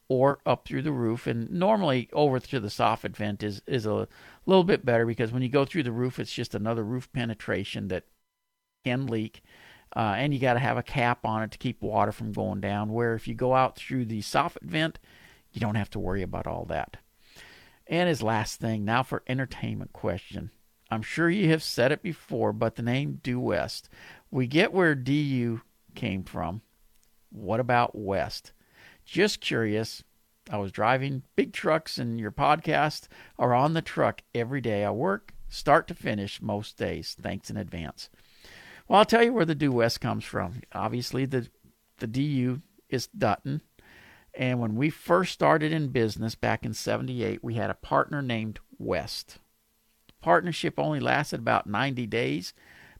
or 0.09 0.39
up 0.45 0.65
through 0.65 0.81
the 0.81 0.91
roof. 0.91 1.27
And 1.27 1.49
normally, 1.49 2.09
over 2.13 2.39
to 2.39 2.59
the 2.59 2.67
soffit 2.67 3.15
vent 3.15 3.43
is 3.43 3.61
is 3.67 3.85
a 3.85 4.07
little 4.45 4.63
bit 4.63 4.85
better 4.85 5.05
because 5.05 5.31
when 5.31 5.41
you 5.41 5.49
go 5.49 5.65
through 5.65 5.83
the 5.83 5.91
roof, 5.91 6.19
it's 6.19 6.33
just 6.33 6.55
another 6.55 6.83
roof 6.83 7.11
penetration 7.11 7.87
that 7.89 8.05
can 8.85 9.07
leak. 9.07 9.41
Uh, 9.95 10.15
and 10.17 10.33
you 10.33 10.39
got 10.39 10.53
to 10.53 10.59
have 10.59 10.77
a 10.77 10.83
cap 10.83 11.25
on 11.25 11.43
it 11.43 11.51
to 11.51 11.57
keep 11.57 11.81
water 11.81 12.11
from 12.11 12.33
going 12.33 12.59
down. 12.59 12.91
Where 12.91 13.15
if 13.15 13.27
you 13.27 13.33
go 13.33 13.53
out 13.53 13.75
through 13.75 14.05
the 14.05 14.21
soffit 14.21 14.63
vent, 14.63 14.99
you 15.51 15.61
don't 15.61 15.75
have 15.75 15.89
to 15.91 15.99
worry 15.99 16.21
about 16.21 16.47
all 16.47 16.65
that. 16.65 16.97
And 17.87 18.09
his 18.09 18.21
last 18.21 18.59
thing 18.59 18.83
now 18.83 19.03
for 19.03 19.23
entertainment 19.27 19.93
question. 19.93 20.51
I'm 20.89 21.01
sure 21.01 21.29
you 21.29 21.49
have 21.49 21.63
said 21.63 21.91
it 21.91 22.01
before, 22.01 22.53
but 22.53 22.75
the 22.75 22.81
name 22.81 23.19
Due 23.23 23.39
West. 23.39 23.89
We 24.31 24.47
get 24.47 24.73
where 24.73 24.95
DU 24.95 25.61
came 25.95 26.23
from. 26.23 26.61
What 27.29 27.59
about 27.59 27.97
West? 27.97 28.51
Just 29.07 29.39
curious. 29.39 30.03
I 30.49 30.57
was 30.57 30.71
driving 30.71 31.23
big 31.37 31.53
trucks, 31.53 31.97
and 31.97 32.19
your 32.19 32.31
podcast 32.31 33.07
are 33.39 33.53
on 33.53 33.73
the 33.73 33.81
truck 33.81 34.21
every 34.35 34.59
day. 34.59 34.83
I 34.83 34.91
work 34.91 35.33
start 35.47 35.87
to 35.87 35.93
finish 35.93 36.41
most 36.41 36.77
days. 36.77 37.15
Thanks 37.19 37.49
in 37.49 37.55
advance. 37.55 38.09
Well, 38.87 38.99
I'll 38.99 39.05
tell 39.05 39.23
you 39.23 39.31
where 39.31 39.45
the 39.45 39.55
due 39.55 39.71
west 39.71 40.01
comes 40.01 40.25
from. 40.25 40.61
Obviously, 40.73 41.25
the 41.25 41.47
the 41.99 42.07
DU 42.07 42.61
is 42.89 43.07
Dutton. 43.07 43.61
And 44.33 44.59
when 44.59 44.75
we 44.75 44.89
first 44.89 45.31
started 45.31 45.71
in 45.71 45.87
business 45.87 46.35
back 46.35 46.65
in 46.65 46.73
78, 46.73 47.43
we 47.43 47.55
had 47.55 47.69
a 47.69 47.75
partner 47.75 48.21
named 48.21 48.59
West. 48.77 49.39
The 50.07 50.13
partnership 50.21 50.77
only 50.77 50.99
lasted 50.99 51.39
about 51.39 51.65
90 51.65 52.05
days 52.07 52.53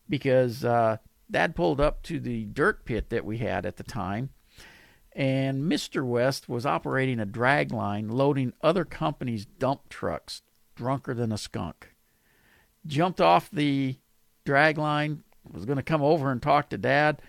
because 0.09 0.63
uh, 0.65 0.97
Dad 1.29 1.53
pulled 1.53 1.79
up 1.79 2.01
to 2.03 2.19
the 2.19 2.45
dirt 2.45 2.85
pit 2.85 3.09
that 3.09 3.25
we 3.25 3.37
had 3.37 3.65
at 3.65 3.75
the 3.75 3.83
time. 3.83 4.29
And 5.17 5.63
Mr. 5.63 6.05
West 6.05 6.47
was 6.47 6.63
operating 6.63 7.19
a 7.19 7.25
drag 7.25 7.71
line 7.71 8.07
loading 8.07 8.53
other 8.61 8.85
companies' 8.85 9.47
dump 9.47 9.89
trucks, 9.89 10.43
drunker 10.75 11.15
than 11.15 11.31
a 11.31 11.39
skunk. 11.39 11.95
Jumped 12.85 13.19
off 13.19 13.49
the 13.49 13.95
drag 14.45 14.77
line, 14.77 15.23
was 15.51 15.65
going 15.65 15.77
to 15.77 15.83
come 15.83 16.03
over 16.03 16.31
and 16.31 16.39
talk 16.39 16.69
to 16.69 16.77
Dad 16.77 17.19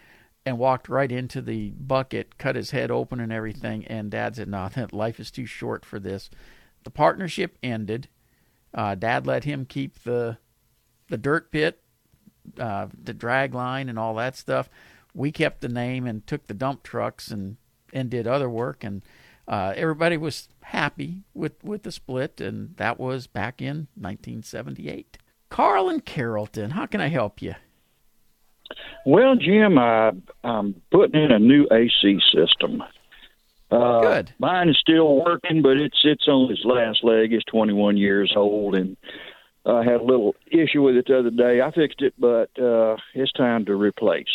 and 0.45 0.59
walked 0.59 0.91
right 0.91 1.11
into 1.11 1.41
the 1.41 1.71
bucket, 1.71 2.37
cut 2.37 2.57
his 2.57 2.73
head 2.73 2.91
open 2.91 3.21
and 3.21 3.33
everything. 3.33 3.87
And 3.87 4.11
Dad 4.11 4.37
said, 4.37 4.49
"No, 4.49 4.69
life 4.93 5.19
is 5.19 5.31
too 5.31 5.47
short 5.47 5.87
for 5.87 5.99
this." 5.99 6.29
The 6.85 6.91
partnership 6.91 7.57
ended. 7.63 8.09
Uh, 8.75 8.97
Dad 8.97 9.27
let 9.27 9.45
him 9.45 9.65
keep 9.65 10.03
the 10.03 10.37
the 11.09 11.17
dirt 11.17 11.51
pit, 11.51 11.83
uh, 12.59 12.89
the 13.03 13.15
drag 13.15 13.55
line, 13.55 13.89
and 13.89 13.99
all 13.99 14.15
that 14.17 14.37
stuff. 14.37 14.69
We 15.15 15.33
kept 15.33 15.63
the 15.63 15.71
name 15.71 16.07
and 16.07 16.27
took 16.27 16.47
the 16.47 16.55
dump 16.55 16.83
trucks 16.83 17.31
and 17.31 17.57
and 17.93 18.11
did 18.11 18.27
other 18.27 18.49
work, 18.49 18.85
and 18.85 19.03
uh, 19.47 19.73
everybody 19.77 20.17
was 20.17 20.49
happy 20.61 21.23
with 21.35 21.63
with 21.65 21.83
the 21.83 21.93
split. 21.93 22.41
And 22.41 22.77
that 22.77 22.99
was 22.99 23.27
back 23.27 23.61
in 23.61 23.89
1978. 23.95 25.19
Carl 25.51 25.89
and 25.89 26.05
Carrollton, 26.05 26.71
how 26.71 26.87
can 26.87 27.01
I 27.01 27.09
help 27.09 27.41
you? 27.41 27.55
Well, 29.07 29.37
Jim, 29.37 29.79
I, 29.79 30.13
I'm 30.45 30.81
putting 30.91 31.23
in 31.23 31.33
a 31.33 31.39
new 31.39 31.67
AC 31.73 32.21
system. 32.33 32.83
Uh, 33.71 34.01
Good. 34.01 34.33
Mine 34.39 34.69
is 34.69 34.79
still 34.79 35.17
working, 35.25 35.63
but 35.63 35.79
it's 35.79 35.99
it's 36.05 36.27
on 36.29 36.51
its 36.51 36.65
last 36.65 37.05
leg. 37.05 37.33
It's 37.33 37.45
21 37.45 37.97
years 37.97 38.33
old, 38.37 38.75
and 38.75 38.97
I 39.67 39.85
had 39.85 40.01
a 40.01 40.05
little 40.05 40.35
issue 40.51 40.83
with 40.83 40.97
it 40.97 41.07
the 41.07 41.19
other 41.19 41.31
day. 41.31 41.61
I 41.61 41.71
fixed 41.71 42.01
it, 42.01 42.15
but 42.19 42.51
uh, 42.59 42.97
it's 43.15 43.33
time 43.33 43.67
to 43.67 43.75
replace. 43.75 44.27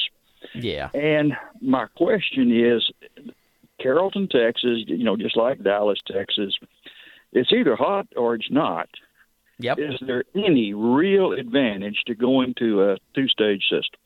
Yeah. 0.53 0.89
And 0.93 1.33
my 1.62 1.88
question 1.95 2.51
is, 2.51 2.88
Carrollton, 3.83 4.27
Texas, 4.29 4.79
you 4.87 5.03
know, 5.03 5.17
just 5.17 5.37
like 5.37 5.61
Dallas, 5.61 5.99
Texas, 6.07 6.57
it's 7.33 7.51
either 7.51 7.75
hot 7.75 8.07
or 8.15 8.35
it's 8.35 8.49
not. 8.49 8.89
Yep. 9.59 9.79
Is 9.79 9.95
there 10.07 10.23
any 10.35 10.73
real 10.73 11.33
advantage 11.33 11.97
to 12.07 12.15
going 12.15 12.55
to 12.59 12.91
a 12.91 12.97
two-stage 13.13 13.63
system? 13.69 13.99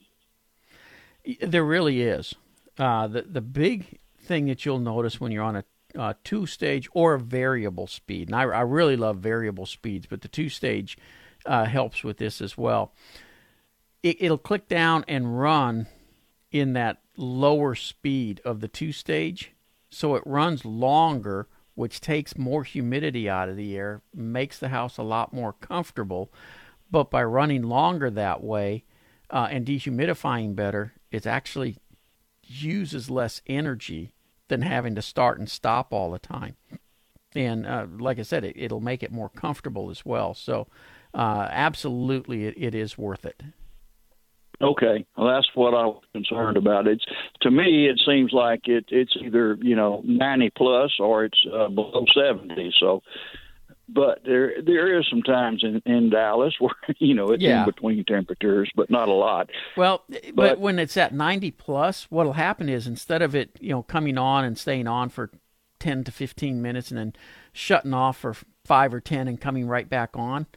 There 1.50 1.64
really 1.64 2.02
is. 2.02 2.34
Uh, 2.78 3.08
the 3.08 3.24
the 3.24 3.42
big 3.42 4.00
thing 4.20 4.46
that 4.48 4.66
you'll 4.66 4.80
notice 4.80 5.20
when 5.20 5.32
you're 5.32 5.44
on 5.44 5.58
a 5.58 5.64
uh, 5.98 6.14
two 6.24 6.46
stage 6.46 6.88
or 6.94 7.16
a 7.16 7.20
variable 7.20 7.88
speed, 7.88 8.28
and 8.28 8.36
I, 8.36 8.44
I, 8.44 8.62
really 8.62 8.96
love 8.96 9.18
variable 9.18 9.66
speeds, 9.66 10.06
but 10.06 10.22
the 10.22 10.28
two 10.28 10.50
stage 10.50 10.98
uh, 11.46 11.66
helps 11.66 12.04
with 12.04 12.18
this 12.18 12.40
as 12.40 12.58
well. 12.58 12.94
It, 14.04 14.18
it'll 14.20 14.38
click 14.38 14.68
down 14.68 15.06
and 15.08 15.40
run 15.40 15.88
in 16.52 16.74
that 16.74 17.02
lower 17.16 17.74
speed 17.74 18.42
of 18.46 18.60
the 18.60 18.68
two 18.68 18.92
stage, 18.92 19.54
so 19.90 20.16
it 20.16 20.24
runs 20.26 20.66
longer, 20.66 21.48
which 21.76 22.02
takes 22.02 22.38
more 22.38 22.64
humidity 22.64 23.30
out 23.30 23.50
of 23.50 23.56
the 23.56 23.76
air, 23.78 24.02
makes 24.14 24.60
the 24.60 24.70
house 24.70 24.98
a 24.98 25.04
lot 25.04 25.34
more 25.34 25.54
comfortable. 25.54 26.32
But 26.90 27.12
by 27.12 27.24
running 27.24 27.64
longer 27.64 28.10
that 28.10 28.44
way 28.44 28.86
uh, 29.30 29.48
and 29.52 29.66
dehumidifying 29.66 30.56
better, 30.56 30.94
it 31.12 31.26
actually 31.28 31.78
uses 32.44 33.10
less 33.10 33.42
energy 33.48 34.14
than 34.48 34.62
having 34.62 34.96
to 34.96 35.02
start 35.02 35.40
and 35.40 35.50
stop 35.50 35.94
all 35.94 36.12
the 36.12 36.20
time. 36.20 36.56
And 37.36 37.66
uh, 37.66 37.88
like 38.00 38.20
I 38.20 38.24
said, 38.24 38.44
it, 38.44 38.72
will 38.72 38.80
make 38.80 39.04
it 39.04 39.12
more 39.12 39.30
comfortable 39.30 39.90
as 39.90 40.06
well. 40.06 40.34
So, 40.34 40.68
uh, 41.14 41.48
absolutely, 41.52 42.46
it, 42.46 42.56
it 42.58 42.74
is 42.74 42.98
worth 42.98 43.26
it. 43.26 43.44
Okay, 44.60 45.06
well, 45.16 45.28
that's 45.28 45.48
what 45.54 45.76
I 45.76 45.86
was 45.86 46.04
concerned 46.14 46.58
about. 46.58 46.88
It's 46.88 47.06
to 47.42 47.52
me, 47.52 47.88
it 47.88 48.02
seems 48.06 48.34
like 48.34 48.68
it, 48.68 48.86
it's 48.90 49.16
either 49.24 49.58
you 49.62 49.76
know 49.76 50.02
ninety 50.04 50.50
plus 50.50 50.94
or 51.00 51.26
it's 51.26 51.40
uh, 51.54 51.70
below 51.70 52.06
seventy. 52.16 52.74
So 52.80 53.04
but 53.90 54.22
there 54.26 54.62
there 54.62 55.00
is 55.00 55.06
some 55.10 55.22
times 55.22 55.64
in 55.64 55.82
in 55.86 56.10
Dallas 56.10 56.56
where 56.60 56.74
you 57.00 57.14
know 57.14 57.30
it's 57.30 57.44
yeah. 57.44 57.60
in 57.60 57.66
between 57.66 58.04
temperatures, 58.04 58.72
but 58.76 58.90
not 58.90 59.08
a 59.10 59.14
lot. 59.14 59.50
Well, 59.76 60.04
but, 60.10 60.36
but, 60.36 60.60
when 60.60 60.80
it's 60.80 60.98
at 60.98 61.14
90 61.14 61.52
plus, 61.52 62.08
what'll 62.10 62.34
happen 62.34 62.70
is 62.70 62.88
instead 62.88 63.22
of 63.22 63.36
it 63.36 63.58
you 63.60 63.70
know 63.70 63.84
coming 63.84 64.18
on 64.18 64.44
and 64.44 64.58
staying 64.58 64.88
on 64.88 65.10
for 65.10 65.30
10 65.80 66.04
to 66.06 66.12
15 66.12 66.62
minutes 66.62 66.90
and 66.90 66.98
then 66.98 67.14
shutting 67.54 67.94
off 67.94 68.18
for 68.18 68.36
five 68.66 68.94
or 68.94 69.00
10 69.00 69.28
and 69.28 69.40
coming 69.40 69.68
right 69.68 69.90
back 69.90 70.12
on, 70.16 70.48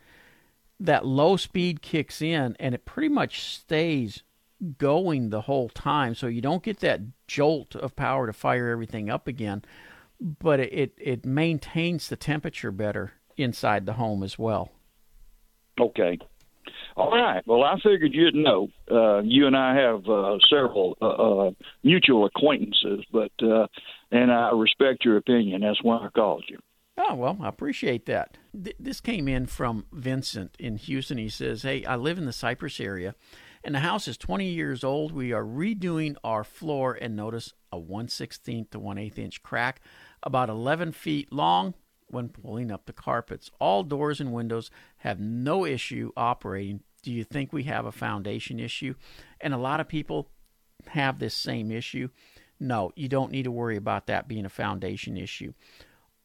that 0.80 1.04
low 1.04 1.36
speed 1.36 1.82
kicks 1.82 2.22
in 2.22 2.56
and 2.58 2.74
it 2.74 2.86
pretty 2.86 3.10
much 3.10 3.44
stays 3.44 4.22
going 4.78 5.30
the 5.30 5.42
whole 5.42 5.68
time. 5.68 6.14
So 6.14 6.26
you 6.26 6.40
don't 6.40 6.62
get 6.62 6.80
that 6.80 7.00
jolt 7.26 7.76
of 7.76 7.94
power 7.94 8.26
to 8.26 8.32
fire 8.32 8.68
everything 8.68 9.10
up 9.10 9.28
again, 9.28 9.62
but 10.20 10.58
it 10.60 10.92
it, 10.98 11.24
maintains 11.24 12.08
the 12.08 12.16
temperature 12.16 12.72
better 12.72 13.12
inside 13.36 13.86
the 13.86 13.94
home 13.94 14.22
as 14.22 14.38
well. 14.38 14.70
Okay. 15.78 16.18
All 16.96 17.10
right. 17.10 17.42
Well, 17.46 17.62
I 17.62 17.76
figured 17.82 18.12
you'd 18.12 18.34
know. 18.34 18.68
Uh, 18.90 19.20
you 19.20 19.46
and 19.46 19.56
I 19.56 19.74
have 19.76 20.06
uh, 20.06 20.38
several 20.50 20.98
uh, 21.00 21.06
uh 21.06 21.50
mutual 21.82 22.26
acquaintances, 22.26 23.04
but 23.12 23.32
uh, 23.42 23.66
and 24.10 24.30
I 24.30 24.50
respect 24.50 25.04
your 25.04 25.16
opinion. 25.16 25.62
That's 25.62 25.82
why 25.82 25.98
I 25.98 26.08
called 26.08 26.44
you. 26.48 26.58
Oh 26.98 27.14
well, 27.14 27.38
I 27.40 27.48
appreciate 27.48 28.06
that. 28.06 28.36
Th- 28.52 28.76
this 28.78 29.00
came 29.00 29.26
in 29.28 29.46
from 29.46 29.86
Vincent 29.92 30.56
in 30.58 30.76
Houston. 30.76 31.18
He 31.18 31.28
says, 31.28 31.62
"Hey, 31.62 31.84
I 31.84 31.96
live 31.96 32.18
in 32.18 32.26
the 32.26 32.32
Cypress 32.32 32.78
area, 32.80 33.14
and 33.64 33.74
the 33.74 33.80
house 33.80 34.06
is 34.08 34.16
20 34.16 34.48
years 34.48 34.84
old. 34.84 35.12
We 35.12 35.32
are 35.32 35.44
redoing 35.44 36.16
our 36.22 36.44
floor, 36.44 36.98
and 37.00 37.16
notice 37.16 37.52
a 37.72 37.78
1 37.78 38.08
16th 38.08 38.70
to 38.70 38.78
1 38.78 38.98
8 38.98 39.18
inch 39.18 39.42
crack, 39.42 39.80
about 40.22 40.50
11 40.50 40.92
feet 40.92 41.32
long, 41.32 41.74
when 42.08 42.28
pulling 42.28 42.70
up 42.70 42.86
the 42.86 42.92
carpets. 42.92 43.50
All 43.58 43.82
doors 43.82 44.20
and 44.20 44.32
windows 44.32 44.70
have 44.98 45.20
no 45.20 45.64
issue 45.64 46.10
operating. 46.16 46.80
Do 47.02 47.12
you 47.12 47.24
think 47.24 47.52
we 47.52 47.62
have 47.64 47.86
a 47.86 47.92
foundation 47.92 48.60
issue? 48.60 48.94
And 49.40 49.54
a 49.54 49.58
lot 49.58 49.80
of 49.80 49.88
people 49.88 50.28
have 50.88 51.18
this 51.18 51.34
same 51.34 51.70
issue. 51.70 52.08
No, 52.58 52.92
you 52.94 53.08
don't 53.08 53.32
need 53.32 53.44
to 53.44 53.50
worry 53.50 53.76
about 53.76 54.06
that 54.08 54.28
being 54.28 54.44
a 54.44 54.50
foundation 54.50 55.16
issue. 55.16 55.54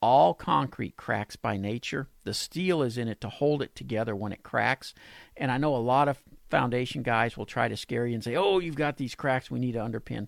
All 0.07 0.35
concrete 0.35 0.97
cracks 0.97 1.35
by 1.35 1.57
nature. 1.57 2.09
The 2.25 2.33
steel 2.35 2.83
is 2.83 2.95
in 2.95 3.07
it 3.07 3.19
to 3.21 3.27
hold 3.27 3.63
it 3.63 3.73
together 3.73 4.15
when 4.15 4.33
it 4.33 4.43
cracks. 4.43 4.93
And 5.35 5.51
I 5.51 5.57
know 5.57 5.75
a 5.75 5.77
lot 5.77 6.07
of 6.07 6.21
foundation 6.47 7.01
guys 7.01 7.35
will 7.35 7.47
try 7.47 7.67
to 7.67 7.75
scare 7.75 8.05
you 8.05 8.13
and 8.13 8.23
say, 8.23 8.35
oh, 8.35 8.59
you've 8.59 8.75
got 8.75 8.97
these 8.97 9.15
cracks, 9.15 9.49
we 9.49 9.57
need 9.57 9.71
to 9.71 9.79
underpin. 9.79 10.27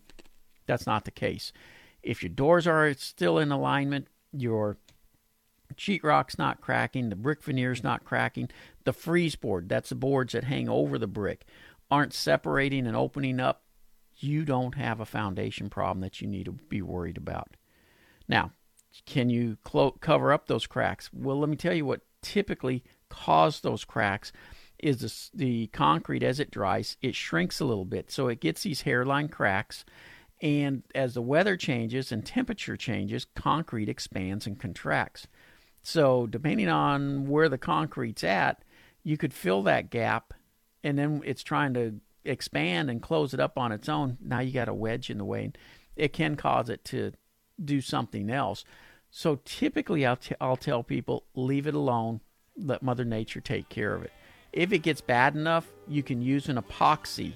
That's 0.66 0.88
not 0.88 1.06
the 1.06 1.12
case. 1.12 1.54
If 2.02 2.24
your 2.24 2.32
doors 2.32 2.66
are 2.66 2.92
still 2.96 3.38
in 3.38 3.52
alignment, 3.52 4.08
your 4.32 4.78
sheetrock's 5.76 6.40
not 6.40 6.60
cracking, 6.60 7.10
the 7.10 7.16
brick 7.16 7.44
veneer's 7.44 7.84
not 7.84 8.04
cracking, 8.04 8.50
the 8.84 8.94
frieze 8.94 9.36
board, 9.36 9.70
that's 9.70 9.90
the 9.90 9.96
boards 9.96 10.34
that 10.34 10.46
hang 10.46 10.68
over 10.68 10.98
the 10.98 11.06
brick, 11.06 11.46
aren't 11.92 12.16
separating 12.16 12.88
and 12.88 12.98
opening 12.98 13.40
up, 13.40 13.62
you 14.16 14.44
don't 14.44 14.74
have 14.74 15.00
a 15.00 15.06
foundation 15.06 15.70
problem 15.70 16.02
that 16.02 16.20
you 16.20 16.28
need 16.28 16.46
to 16.46 16.54
be 16.54 16.82
worried 16.82 17.18
about. 17.18 17.56
Now, 18.28 18.54
can 19.06 19.30
you 19.30 19.58
clo- 19.64 19.92
cover 19.92 20.32
up 20.32 20.48
those 20.48 20.68
cracks? 20.68 21.10
Well, 21.14 21.40
let 21.40 21.50
me 21.50 21.56
tell 21.56 21.74
you 21.74 21.86
what 21.86 22.02
typically 22.22 22.84
cause 23.10 23.62
those 23.62 23.86
cracks 23.86 24.32
is 24.80 25.32
the 25.34 25.68
concrete 25.68 26.24
as 26.24 26.40
it 26.40 26.52
dries, 26.52 26.98
it 27.02 27.16
shrinks 27.16 27.60
a 27.60 27.66
little 27.66 27.86
bit. 27.86 28.12
So 28.12 28.28
it 28.28 28.40
gets 28.40 28.64
these 28.64 28.82
hairline 28.82 29.30
cracks. 29.30 29.86
And 30.42 30.84
as 30.94 31.16
the 31.16 31.22
weather 31.22 31.58
changes 31.58 32.12
and 32.12 32.24
temperature 32.24 32.78
changes, 32.78 33.26
concrete 33.36 33.90
expands 33.90 34.46
and 34.46 34.60
contracts. 34.60 35.28
So, 35.82 36.28
depending 36.28 36.70
on 36.70 37.28
where 37.28 37.50
the 37.50 37.58
concrete's 37.58 38.24
at, 38.24 38.64
you 39.04 39.18
could 39.18 39.34
fill 39.34 39.64
that 39.64 39.90
gap 39.90 40.34
and 40.84 40.98
then 40.98 41.22
it's 41.26 41.44
trying 41.44 41.74
to 41.74 42.00
expand 42.24 42.90
and 42.90 43.02
close 43.02 43.34
it 43.34 43.40
up 43.40 43.58
on 43.58 43.72
its 43.72 43.90
own. 43.90 44.18
Now 44.22 44.42
you 44.42 44.52
got 44.52 44.70
a 44.70 44.74
wedge 44.74 45.10
in 45.10 45.18
the 45.18 45.26
way. 45.26 45.54
It 45.96 46.14
can 46.14 46.36
cause 46.36 46.70
it 46.70 46.84
to 46.86 47.14
do 47.64 47.82
something 47.82 48.30
else. 48.30 48.64
So, 49.10 49.40
typically, 49.46 50.06
I'll, 50.06 50.18
t- 50.18 50.36
I'll 50.40 50.58
tell 50.58 50.84
people 50.84 51.24
leave 51.34 51.68
it 51.68 51.74
alone, 51.74 52.22
let 52.58 52.84
Mother 52.84 53.06
Nature 53.06 53.42
take 53.42 53.70
care 53.70 53.96
of 53.96 54.04
it. 54.04 54.12
If 54.54 54.74
it 54.74 54.80
gets 54.80 55.02
bad 55.02 55.36
enough, 55.36 55.68
you 55.88 56.04
can 56.04 56.22
use 56.22 56.50
an 56.50 56.58
epoxy 56.58 57.34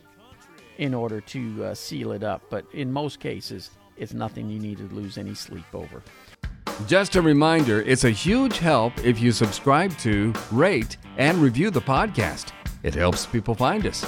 in 0.77 0.93
order 0.93 1.21
to 1.21 1.65
uh, 1.65 1.73
seal 1.73 2.11
it 2.11 2.23
up. 2.23 2.41
But 2.49 2.65
in 2.73 2.91
most 2.91 3.19
cases, 3.19 3.71
it's 3.97 4.13
nothing 4.13 4.49
you 4.49 4.59
need 4.59 4.79
to 4.79 4.87
lose 4.93 5.17
any 5.17 5.35
sleep 5.35 5.65
over. 5.73 6.01
Just 6.87 7.15
a 7.15 7.21
reminder 7.21 7.81
it's 7.81 8.03
a 8.03 8.09
huge 8.09 8.57
help 8.57 8.97
if 9.05 9.19
you 9.19 9.31
subscribe 9.31 9.95
to, 9.99 10.33
rate, 10.51 10.97
and 11.17 11.37
review 11.37 11.69
the 11.69 11.81
podcast. 11.81 12.51
It 12.83 12.95
helps 12.95 13.25
people 13.25 13.53
find 13.53 13.85
us. 13.85 14.05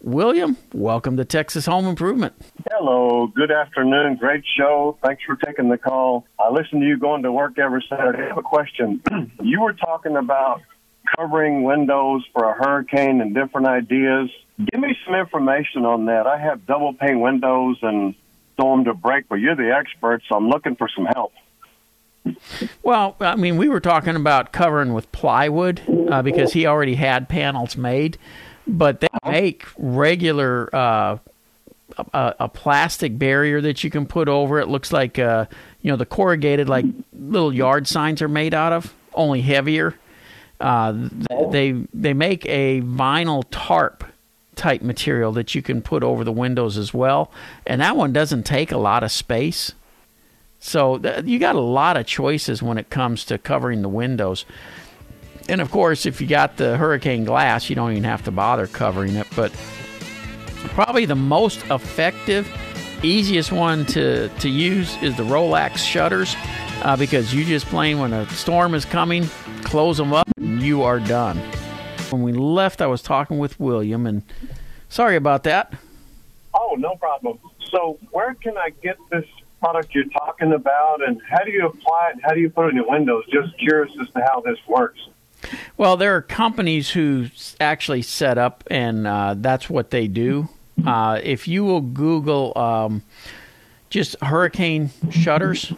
William, 0.00 0.56
welcome 0.72 1.16
to 1.16 1.24
Texas 1.24 1.66
Home 1.66 1.86
Improvement. 1.86 2.34
Hello, 2.78 3.26
good 3.26 3.50
afternoon. 3.50 4.16
Great 4.16 4.44
show. 4.54 4.98
Thanks 5.02 5.22
for 5.24 5.34
taking 5.34 5.70
the 5.70 5.78
call. 5.78 6.26
I 6.38 6.50
listen 6.50 6.80
to 6.80 6.86
you 6.86 6.98
going 6.98 7.22
to 7.22 7.32
work 7.32 7.58
every 7.58 7.82
Saturday. 7.88 8.24
I 8.24 8.28
have 8.28 8.36
a 8.36 8.42
question. 8.42 9.00
you 9.42 9.62
were 9.62 9.72
talking 9.72 10.14
about 10.14 10.60
covering 11.16 11.62
windows 11.62 12.22
for 12.34 12.44
a 12.44 12.52
hurricane 12.52 13.22
and 13.22 13.34
different 13.34 13.66
ideas. 13.66 14.28
Give 14.58 14.78
me 14.78 14.94
some 15.06 15.14
information 15.14 15.86
on 15.86 16.04
that. 16.06 16.26
I 16.26 16.36
have 16.36 16.66
double 16.66 16.92
pane 16.92 17.20
windows 17.20 17.78
and 17.80 18.14
storm 18.52 18.84
to 18.84 18.92
break, 18.92 19.26
but 19.26 19.36
you're 19.36 19.56
the 19.56 19.74
expert, 19.74 20.20
so 20.28 20.36
I'm 20.36 20.50
looking 20.50 20.76
for 20.76 20.90
some 20.94 21.06
help. 21.06 21.32
Well, 22.82 23.16
I 23.20 23.36
mean, 23.36 23.56
we 23.56 23.70
were 23.70 23.80
talking 23.80 24.16
about 24.16 24.52
covering 24.52 24.92
with 24.92 25.10
plywood 25.12 25.80
uh, 26.10 26.20
because 26.20 26.52
he 26.52 26.66
already 26.66 26.96
had 26.96 27.30
panels 27.30 27.78
made, 27.78 28.18
but 28.66 29.00
they 29.00 29.08
make 29.24 29.64
regular 29.78 30.68
uh, 30.76 31.18
a, 31.98 32.34
a, 32.40 32.48
plastic 32.48 33.18
barrier 33.18 33.60
that 33.60 33.84
you 33.84 33.90
can 33.90 34.06
put 34.06 34.28
over 34.28 34.58
it. 34.58 34.68
Looks 34.68 34.92
like 34.92 35.18
uh, 35.18 35.46
you 35.82 35.90
know 35.90 35.96
the 35.96 36.06
corrugated 36.06 36.68
like 36.68 36.84
little 37.12 37.52
yard 37.52 37.86
signs 37.86 38.20
are 38.22 38.28
made 38.28 38.54
out 38.54 38.72
of, 38.72 38.94
only 39.14 39.40
heavier. 39.40 39.94
Uh, 40.60 41.08
they 41.50 41.72
they 41.92 42.14
make 42.14 42.44
a 42.46 42.80
vinyl 42.82 43.44
tarp 43.50 44.04
type 44.54 44.82
material 44.82 45.32
that 45.32 45.54
you 45.54 45.62
can 45.62 45.82
put 45.82 46.02
over 46.02 46.24
the 46.24 46.32
windows 46.32 46.78
as 46.78 46.92
well, 46.92 47.30
and 47.66 47.80
that 47.80 47.96
one 47.96 48.12
doesn't 48.12 48.44
take 48.44 48.72
a 48.72 48.78
lot 48.78 49.02
of 49.02 49.12
space. 49.12 49.72
So 50.58 50.98
th- 50.98 51.24
you 51.24 51.38
got 51.38 51.54
a 51.54 51.60
lot 51.60 51.96
of 51.96 52.06
choices 52.06 52.62
when 52.62 52.78
it 52.78 52.90
comes 52.90 53.24
to 53.26 53.38
covering 53.38 53.82
the 53.82 53.88
windows. 53.88 54.44
And 55.48 55.60
of 55.60 55.70
course, 55.70 56.06
if 56.06 56.20
you 56.20 56.26
got 56.26 56.56
the 56.56 56.76
hurricane 56.76 57.24
glass, 57.24 57.70
you 57.70 57.76
don't 57.76 57.92
even 57.92 58.04
have 58.04 58.24
to 58.24 58.32
bother 58.32 58.66
covering 58.66 59.14
it. 59.14 59.28
But 59.36 59.52
probably 60.68 61.04
the 61.04 61.14
most 61.14 61.64
effective, 61.70 62.48
easiest 63.02 63.52
one 63.52 63.84
to, 63.86 64.28
to 64.28 64.48
use 64.48 64.96
is 65.02 65.16
the 65.16 65.22
Rollax 65.22 65.78
shutters 65.78 66.34
uh, 66.82 66.96
because 66.96 67.34
you 67.34 67.44
just 67.44 67.66
plain 67.66 67.98
when 67.98 68.12
a 68.12 68.28
storm 68.30 68.74
is 68.74 68.84
coming, 68.84 69.26
close 69.64 69.96
them 69.96 70.12
up, 70.12 70.28
and 70.36 70.62
you 70.62 70.82
are 70.82 71.00
done. 71.00 71.38
When 72.10 72.22
we 72.22 72.32
left, 72.32 72.80
I 72.80 72.86
was 72.86 73.02
talking 73.02 73.38
with 73.38 73.58
William, 73.58 74.06
and 74.06 74.22
sorry 74.88 75.16
about 75.16 75.42
that. 75.44 75.72
Oh, 76.54 76.76
no 76.78 76.96
problem. 76.96 77.38
So, 77.70 77.98
where 78.10 78.34
can 78.34 78.56
I 78.56 78.70
get 78.82 78.96
this 79.10 79.24
product 79.60 79.94
you're 79.94 80.04
talking 80.04 80.52
about, 80.52 81.06
and 81.06 81.20
how 81.28 81.44
do 81.44 81.50
you 81.50 81.66
apply 81.66 82.12
it? 82.14 82.20
How 82.22 82.32
do 82.32 82.40
you 82.40 82.50
put 82.50 82.66
it 82.66 82.70
in 82.70 82.76
your 82.76 82.88
windows? 82.88 83.24
Just 83.32 83.58
curious 83.58 83.92
as 84.00 84.08
to 84.10 84.20
how 84.20 84.40
this 84.40 84.58
works. 84.68 85.00
Well, 85.76 85.96
there 85.96 86.14
are 86.16 86.22
companies 86.22 86.90
who 86.90 87.26
actually 87.60 88.02
set 88.02 88.38
up, 88.38 88.64
and 88.70 89.06
uh, 89.06 89.34
that's 89.36 89.68
what 89.68 89.90
they 89.90 90.08
do. 90.08 90.48
Uh, 90.84 91.20
if 91.22 91.48
you 91.48 91.64
will 91.64 91.80
Google 91.80 92.52
um, 92.56 93.02
just 93.90 94.16
hurricane 94.22 94.90
shutters, 95.10 95.72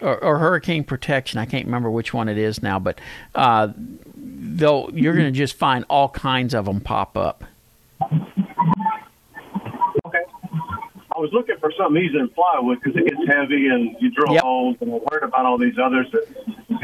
or, 0.00 0.22
or, 0.22 0.38
hurricane 0.38 0.84
protection. 0.84 1.38
I 1.38 1.46
can't 1.46 1.64
remember 1.64 1.90
which 1.90 2.14
one 2.14 2.28
it 2.28 2.38
is 2.38 2.62
now, 2.62 2.78
but 2.78 3.00
uh, 3.34 3.68
they'll 4.16 4.90
you're 4.92 5.14
going 5.14 5.32
to 5.32 5.36
just 5.36 5.54
find 5.54 5.84
all 5.88 6.08
kinds 6.08 6.54
of 6.54 6.66
them 6.66 6.80
pop 6.80 7.16
up. 7.16 7.44
Okay. 8.02 10.22
I 11.14 11.18
was 11.18 11.32
looking 11.32 11.56
for 11.58 11.72
something 11.72 12.02
easy 12.02 12.18
in 12.18 12.28
plywood 12.28 12.80
because 12.80 12.96
it 12.96 13.08
gets 13.08 13.26
heavy 13.26 13.68
and 13.68 13.96
you 14.00 14.10
drill 14.10 14.34
yep. 14.34 14.42
holes, 14.42 14.76
and 14.80 14.94
I 14.94 14.98
heard 15.10 15.24
about 15.24 15.46
all 15.46 15.58
these 15.58 15.78
others. 15.78 16.06
That, 16.12 16.26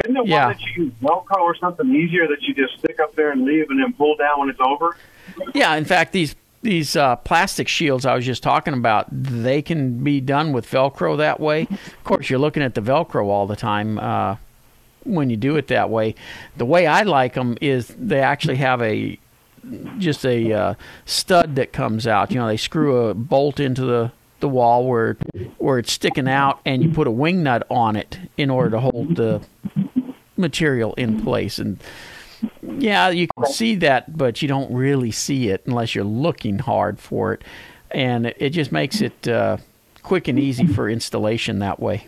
isn't 0.03 0.13
there 0.13 0.25
yeah. 0.25 0.47
one 0.47 0.57
that 0.57 0.61
you 0.61 0.85
use 0.85 0.93
Velcro 1.01 1.39
or 1.39 1.55
something 1.55 1.93
easier 1.95 2.27
that 2.27 2.41
you 2.41 2.53
just 2.53 2.77
stick 2.79 2.99
up 2.99 3.15
there 3.15 3.31
and 3.31 3.45
leave 3.45 3.69
and 3.69 3.81
then 3.81 3.93
pull 3.93 4.17
down 4.17 4.39
when 4.39 4.49
it's 4.49 4.59
over? 4.59 4.97
Yeah, 5.53 5.75
in 5.75 5.85
fact, 5.85 6.11
these 6.11 6.35
these 6.65 6.95
uh, 6.95 7.15
plastic 7.17 7.67
shields 7.67 8.05
I 8.05 8.15
was 8.15 8.25
just 8.25 8.43
talking 8.43 8.73
about, 8.73 9.05
they 9.11 9.61
can 9.61 10.03
be 10.03 10.19
done 10.19 10.51
with 10.51 10.69
Velcro 10.69 11.17
that 11.17 11.39
way. 11.39 11.67
Of 11.71 12.03
course, 12.03 12.29
you're 12.29 12.39
looking 12.39 12.63
at 12.63 12.73
the 12.73 12.81
Velcro 12.81 13.27
all 13.27 13.45
the 13.45 13.55
time 13.55 13.99
uh, 13.99 14.37
when 15.03 15.29
you 15.29 15.37
do 15.37 15.55
it 15.55 15.67
that 15.67 15.89
way. 15.89 16.15
The 16.57 16.65
way 16.65 16.87
I 16.87 17.03
like 17.03 17.35
them 17.35 17.55
is 17.61 17.95
they 17.97 18.19
actually 18.19 18.57
have 18.57 18.81
a 18.81 19.17
just 19.97 20.25
a 20.25 20.53
uh, 20.53 20.73
stud 21.05 21.55
that 21.55 21.71
comes 21.71 22.05
out. 22.05 22.31
You 22.31 22.39
know, 22.39 22.47
they 22.47 22.57
screw 22.57 23.07
a 23.07 23.13
bolt 23.13 23.59
into 23.59 23.85
the 23.85 24.11
the 24.39 24.49
wall 24.49 24.85
where 24.85 25.17
where 25.57 25.77
it's 25.77 25.91
sticking 25.91 26.27
out, 26.27 26.59
and 26.65 26.83
you 26.83 26.89
put 26.89 27.07
a 27.07 27.11
wing 27.11 27.43
nut 27.43 27.65
on 27.69 27.95
it 27.95 28.19
in 28.37 28.49
order 28.49 28.71
to 28.71 28.79
hold 28.79 29.15
the 29.15 29.41
material 30.35 30.93
in 30.95 31.21
place 31.21 31.59
and 31.59 31.79
yeah, 32.61 33.09
you 33.09 33.27
can 33.27 33.45
see 33.51 33.75
that, 33.75 34.17
but 34.17 34.41
you 34.41 34.47
don't 34.47 34.73
really 34.73 35.11
see 35.11 35.49
it 35.49 35.63
unless 35.65 35.95
you're 35.95 36.03
looking 36.03 36.59
hard 36.59 36.99
for 36.99 37.33
it, 37.33 37.43
and 37.91 38.27
it 38.37 38.49
just 38.51 38.71
makes 38.71 39.01
it 39.01 39.27
uh, 39.27 39.57
quick 40.03 40.27
and 40.27 40.39
easy 40.39 40.67
for 40.67 40.89
installation 40.89 41.59
that 41.59 41.79
way. 41.79 42.07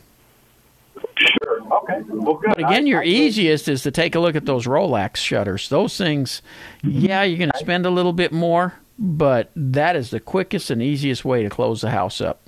Sure. 1.17 1.61
Okay. 1.73 2.01
Well, 2.07 2.35
good. 2.35 2.49
But 2.49 2.59
again, 2.59 2.87
your 2.87 3.03
easiest 3.03 3.67
is 3.67 3.83
to 3.83 3.91
take 3.91 4.15
a 4.15 4.19
look 4.19 4.35
at 4.35 4.45
those 4.45 4.65
Rollax 4.65 5.17
shutters. 5.17 5.69
Those 5.69 5.97
things, 5.97 6.41
yeah, 6.83 7.23
you're 7.23 7.37
going 7.37 7.51
to 7.51 7.57
spend 7.57 7.85
a 7.85 7.89
little 7.89 8.13
bit 8.13 8.31
more, 8.31 8.75
but 8.97 9.49
that 9.55 9.95
is 9.95 10.09
the 10.09 10.19
quickest 10.19 10.69
and 10.69 10.81
easiest 10.81 11.25
way 11.25 11.43
to 11.43 11.49
close 11.49 11.81
the 11.81 11.91
house 11.91 12.21
up. 12.21 12.41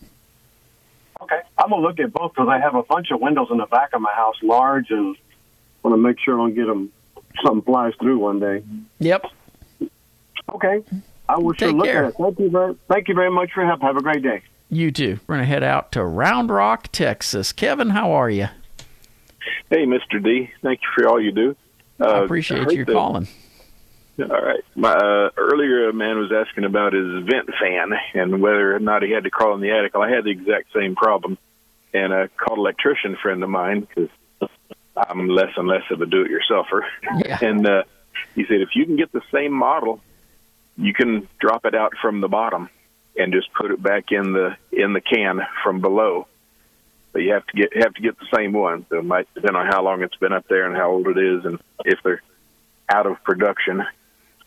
Okay. 1.21 1.39
I'm 1.57 1.69
going 1.69 1.81
to 1.81 1.87
look 1.87 1.99
at 1.99 2.13
both 2.13 2.33
because 2.33 2.47
I 2.49 2.59
have 2.59 2.75
a 2.75 2.83
bunch 2.83 3.11
of 3.11 3.19
windows 3.19 3.47
in 3.51 3.57
the 3.57 3.65
back 3.65 3.93
of 3.93 4.01
my 4.01 4.13
house, 4.13 4.35
large, 4.41 4.91
and 4.91 5.15
want 5.83 5.93
to 5.93 5.97
make 5.97 6.19
sure 6.19 6.35
I 6.35 6.37
don't 6.43 6.55
get 6.55 6.67
them 6.67 6.91
something 7.43 7.61
flies 7.63 7.93
through 7.99 8.19
one 8.19 8.39
day. 8.39 8.63
Yep. 8.99 9.25
Okay. 10.53 10.83
I 11.27 11.37
will 11.37 11.53
sure 11.53 11.71
look 11.71 11.85
care. 11.85 12.05
at 12.05 12.09
it. 12.11 12.15
Thank 12.17 12.39
you, 12.39 12.49
very, 12.49 12.75
thank 12.87 13.07
you 13.07 13.15
very 13.15 13.31
much 13.31 13.51
for 13.53 13.65
help. 13.65 13.81
Have 13.81 13.97
a 13.97 14.01
great 14.01 14.23
day. 14.23 14.41
You 14.69 14.91
too. 14.91 15.19
We're 15.27 15.35
going 15.35 15.45
to 15.45 15.51
head 15.51 15.63
out 15.63 15.91
to 15.93 16.03
Round 16.03 16.49
Rock, 16.49 16.89
Texas. 16.91 17.51
Kevin, 17.51 17.89
how 17.89 18.11
are 18.11 18.29
you? 18.29 18.47
Hey, 19.69 19.85
Mr. 19.85 20.23
D. 20.23 20.49
Thank 20.61 20.81
you 20.81 20.87
for 20.95 21.07
all 21.07 21.21
you 21.21 21.31
do. 21.31 21.55
Uh, 21.99 22.05
I 22.05 22.23
appreciate 22.23 22.67
I 22.67 22.71
you 22.71 22.85
calling. 22.85 23.27
All 24.19 24.27
right. 24.27 24.63
My 24.75 24.91
uh, 24.91 25.29
earlier 25.37 25.89
a 25.89 25.93
man 25.93 26.17
was 26.17 26.31
asking 26.31 26.65
about 26.65 26.93
his 26.93 27.23
vent 27.23 27.49
fan 27.59 27.91
and 28.13 28.41
whether 28.41 28.75
or 28.75 28.79
not 28.79 29.01
he 29.01 29.11
had 29.11 29.23
to 29.23 29.29
crawl 29.29 29.55
in 29.55 29.61
the 29.61 29.71
attic. 29.71 29.93
Well, 29.93 30.03
I 30.03 30.09
had 30.09 30.25
the 30.25 30.31
exact 30.31 30.73
same 30.73 30.95
problem, 30.95 31.37
and 31.93 32.13
I 32.13 32.27
called 32.27 32.59
an 32.59 32.65
electrician 32.65 33.15
friend 33.21 33.43
of 33.43 33.49
mine 33.49 33.81
because 33.81 34.09
I'm 35.07 35.27
less 35.29 35.51
and 35.55 35.67
less 35.67 35.83
of 35.91 36.01
a 36.01 36.05
do-it-yourselfer. 36.05 36.81
Yeah. 37.25 37.37
And 37.41 37.65
uh, 37.65 37.83
he 38.35 38.45
said, 38.45 38.61
if 38.61 38.69
you 38.75 38.85
can 38.85 38.95
get 38.95 39.11
the 39.11 39.21
same 39.31 39.53
model, 39.53 40.01
you 40.77 40.93
can 40.93 41.27
drop 41.39 41.65
it 41.65 41.75
out 41.75 41.93
from 42.01 42.21
the 42.21 42.27
bottom 42.27 42.69
and 43.17 43.33
just 43.33 43.53
put 43.53 43.71
it 43.71 43.81
back 43.81 44.11
in 44.11 44.33
the 44.33 44.55
in 44.71 44.93
the 44.93 45.01
can 45.01 45.41
from 45.63 45.81
below. 45.81 46.27
But 47.11 47.23
you 47.23 47.33
have 47.33 47.45
to 47.47 47.57
get 47.57 47.75
have 47.75 47.93
to 47.95 48.01
get 48.01 48.17
the 48.19 48.27
same 48.33 48.53
one. 48.53 48.85
So 48.89 48.99
it 48.99 49.05
might 49.05 49.31
depend 49.33 49.57
on 49.57 49.65
how 49.65 49.83
long 49.83 50.03
it's 50.03 50.15
been 50.15 50.33
up 50.33 50.47
there 50.47 50.65
and 50.65 50.75
how 50.75 50.91
old 50.91 51.07
it 51.07 51.17
is, 51.17 51.45
and 51.45 51.59
if 51.85 51.99
they're 52.03 52.21
out 52.87 53.05
of 53.05 53.21
production. 53.23 53.83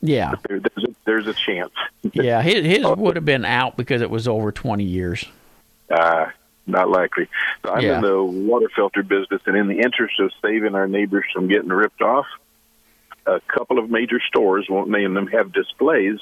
Yeah, 0.01 0.35
there, 0.49 0.59
there's 0.59 0.85
a, 0.85 0.95
there's 1.05 1.27
a 1.29 1.35
chance. 1.35 1.73
yeah, 2.13 2.43
his, 2.43 2.65
his 2.65 2.85
would 2.97 3.17
have 3.17 3.25
been 3.25 3.45
out 3.45 3.77
because 3.77 4.03
it 4.03 4.11
was 4.11 4.27
over 4.27 4.51
20 4.51 4.83
years. 4.83 5.25
Uh, 5.89 6.27
not 6.67 6.89
likely. 6.89 7.29
So 7.65 7.73
I'm 7.73 7.83
yeah. 7.83 7.97
in 7.97 8.03
the 8.03 8.23
water 8.23 8.69
filter 8.75 9.03
business, 9.03 9.43
and 9.47 9.57
in 9.57 9.69
the 9.69 9.81
interest 9.81 10.21
of 10.21 10.31
saving 10.43 10.75
our 10.75 10.87
neighbors 10.87 11.25
from 11.33 11.49
getting 11.49 11.71
ripped 11.71 12.03
off, 12.03 12.27
a 13.27 13.41
couple 13.41 13.79
of 13.79 13.91
major 13.91 14.21
stores, 14.21 14.67
won't 14.69 14.89
name 14.91 15.15
them, 15.15 15.27
have 15.29 15.53
displays 15.53 16.19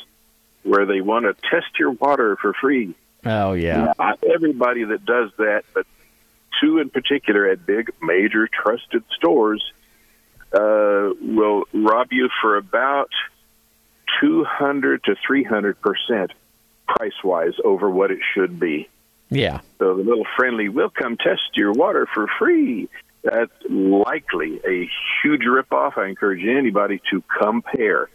where 0.62 0.84
they 0.86 1.00
want 1.00 1.24
to 1.24 1.48
test 1.48 1.78
your 1.78 1.90
water 1.92 2.36
for 2.36 2.52
free. 2.54 2.94
Oh 3.24 3.52
yeah. 3.52 3.92
Not 3.98 4.22
everybody 4.24 4.84
that 4.84 5.04
does 5.04 5.30
that, 5.38 5.64
but 5.74 5.86
two 6.60 6.78
in 6.78 6.90
particular 6.90 7.46
at 7.48 7.64
big, 7.64 7.90
major, 8.02 8.48
trusted 8.48 9.04
stores 9.16 9.62
uh, 10.52 11.10
will 11.20 11.64
rob 11.72 12.08
you 12.12 12.28
for 12.40 12.56
about 12.56 13.10
two 14.20 14.44
hundred 14.44 15.04
to 15.04 15.16
three 15.26 15.44
hundred 15.44 15.80
percent 15.80 16.32
price 16.88 17.22
wise 17.22 17.54
over 17.64 17.88
what 17.88 18.10
it 18.10 18.20
should 18.34 18.58
be. 18.58 18.88
Yeah. 19.30 19.60
So 19.78 19.96
the 19.96 20.02
little 20.02 20.26
friendly, 20.36 20.68
we'll 20.68 20.90
come 20.90 21.16
test 21.16 21.42
your 21.54 21.72
water 21.72 22.06
for 22.12 22.26
free. 22.38 22.88
That's 23.22 23.52
likely 23.68 24.60
a 24.66 24.88
huge 25.22 25.42
ripoff. 25.42 25.96
I 25.98 26.08
encourage 26.08 26.44
anybody 26.44 27.00
to 27.10 27.22
compare 27.40 28.08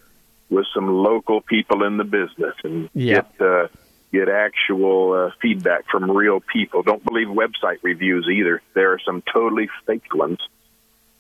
with 0.50 0.66
some 0.74 0.90
local 0.90 1.42
people 1.42 1.84
in 1.84 1.98
the 1.98 2.04
business 2.04 2.56
and 2.64 2.90
yeah. 2.94 3.22
get 3.22 3.42
uh, 3.42 3.68
get 4.12 4.30
actual 4.30 5.14
uh, 5.14 5.32
feedback 5.42 5.86
from 5.90 6.10
real 6.10 6.40
people. 6.40 6.84
Don't 6.84 7.04
believe 7.04 7.28
website 7.28 7.78
reviews 7.82 8.28
either. 8.32 8.62
There 8.74 8.94
are 8.94 9.00
some 9.00 9.22
totally 9.32 9.70
fake 9.86 10.14
ones. 10.14 10.40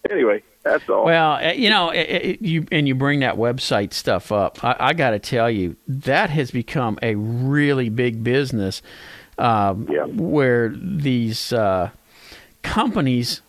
Anyway, 0.10 0.44
that's 0.64 0.88
all. 0.90 1.06
Well, 1.06 1.34
uh, 1.34 1.52
you 1.52 1.70
know, 1.70 1.90
it, 1.90 2.10
it, 2.10 2.42
you 2.42 2.66
and 2.72 2.88
you 2.88 2.96
bring 2.96 3.20
that 3.22 3.36
website 3.36 3.94
stuff 3.94 4.32
up. 4.32 4.64
I, 4.64 4.76
I 4.80 4.94
got 4.94 5.12
to 5.12 5.20
tell 5.20 5.50
you, 5.50 5.76
that 5.88 6.30
has 6.30 6.52
become 6.52 7.00
a 7.02 7.16
really 7.16 7.90
big 7.90 8.24
business 8.24 8.82
um, 9.38 9.88
yeah. 9.92 10.04
where 10.06 10.70
these 10.70 11.52
uh, 11.54 11.90
companies 12.64 13.42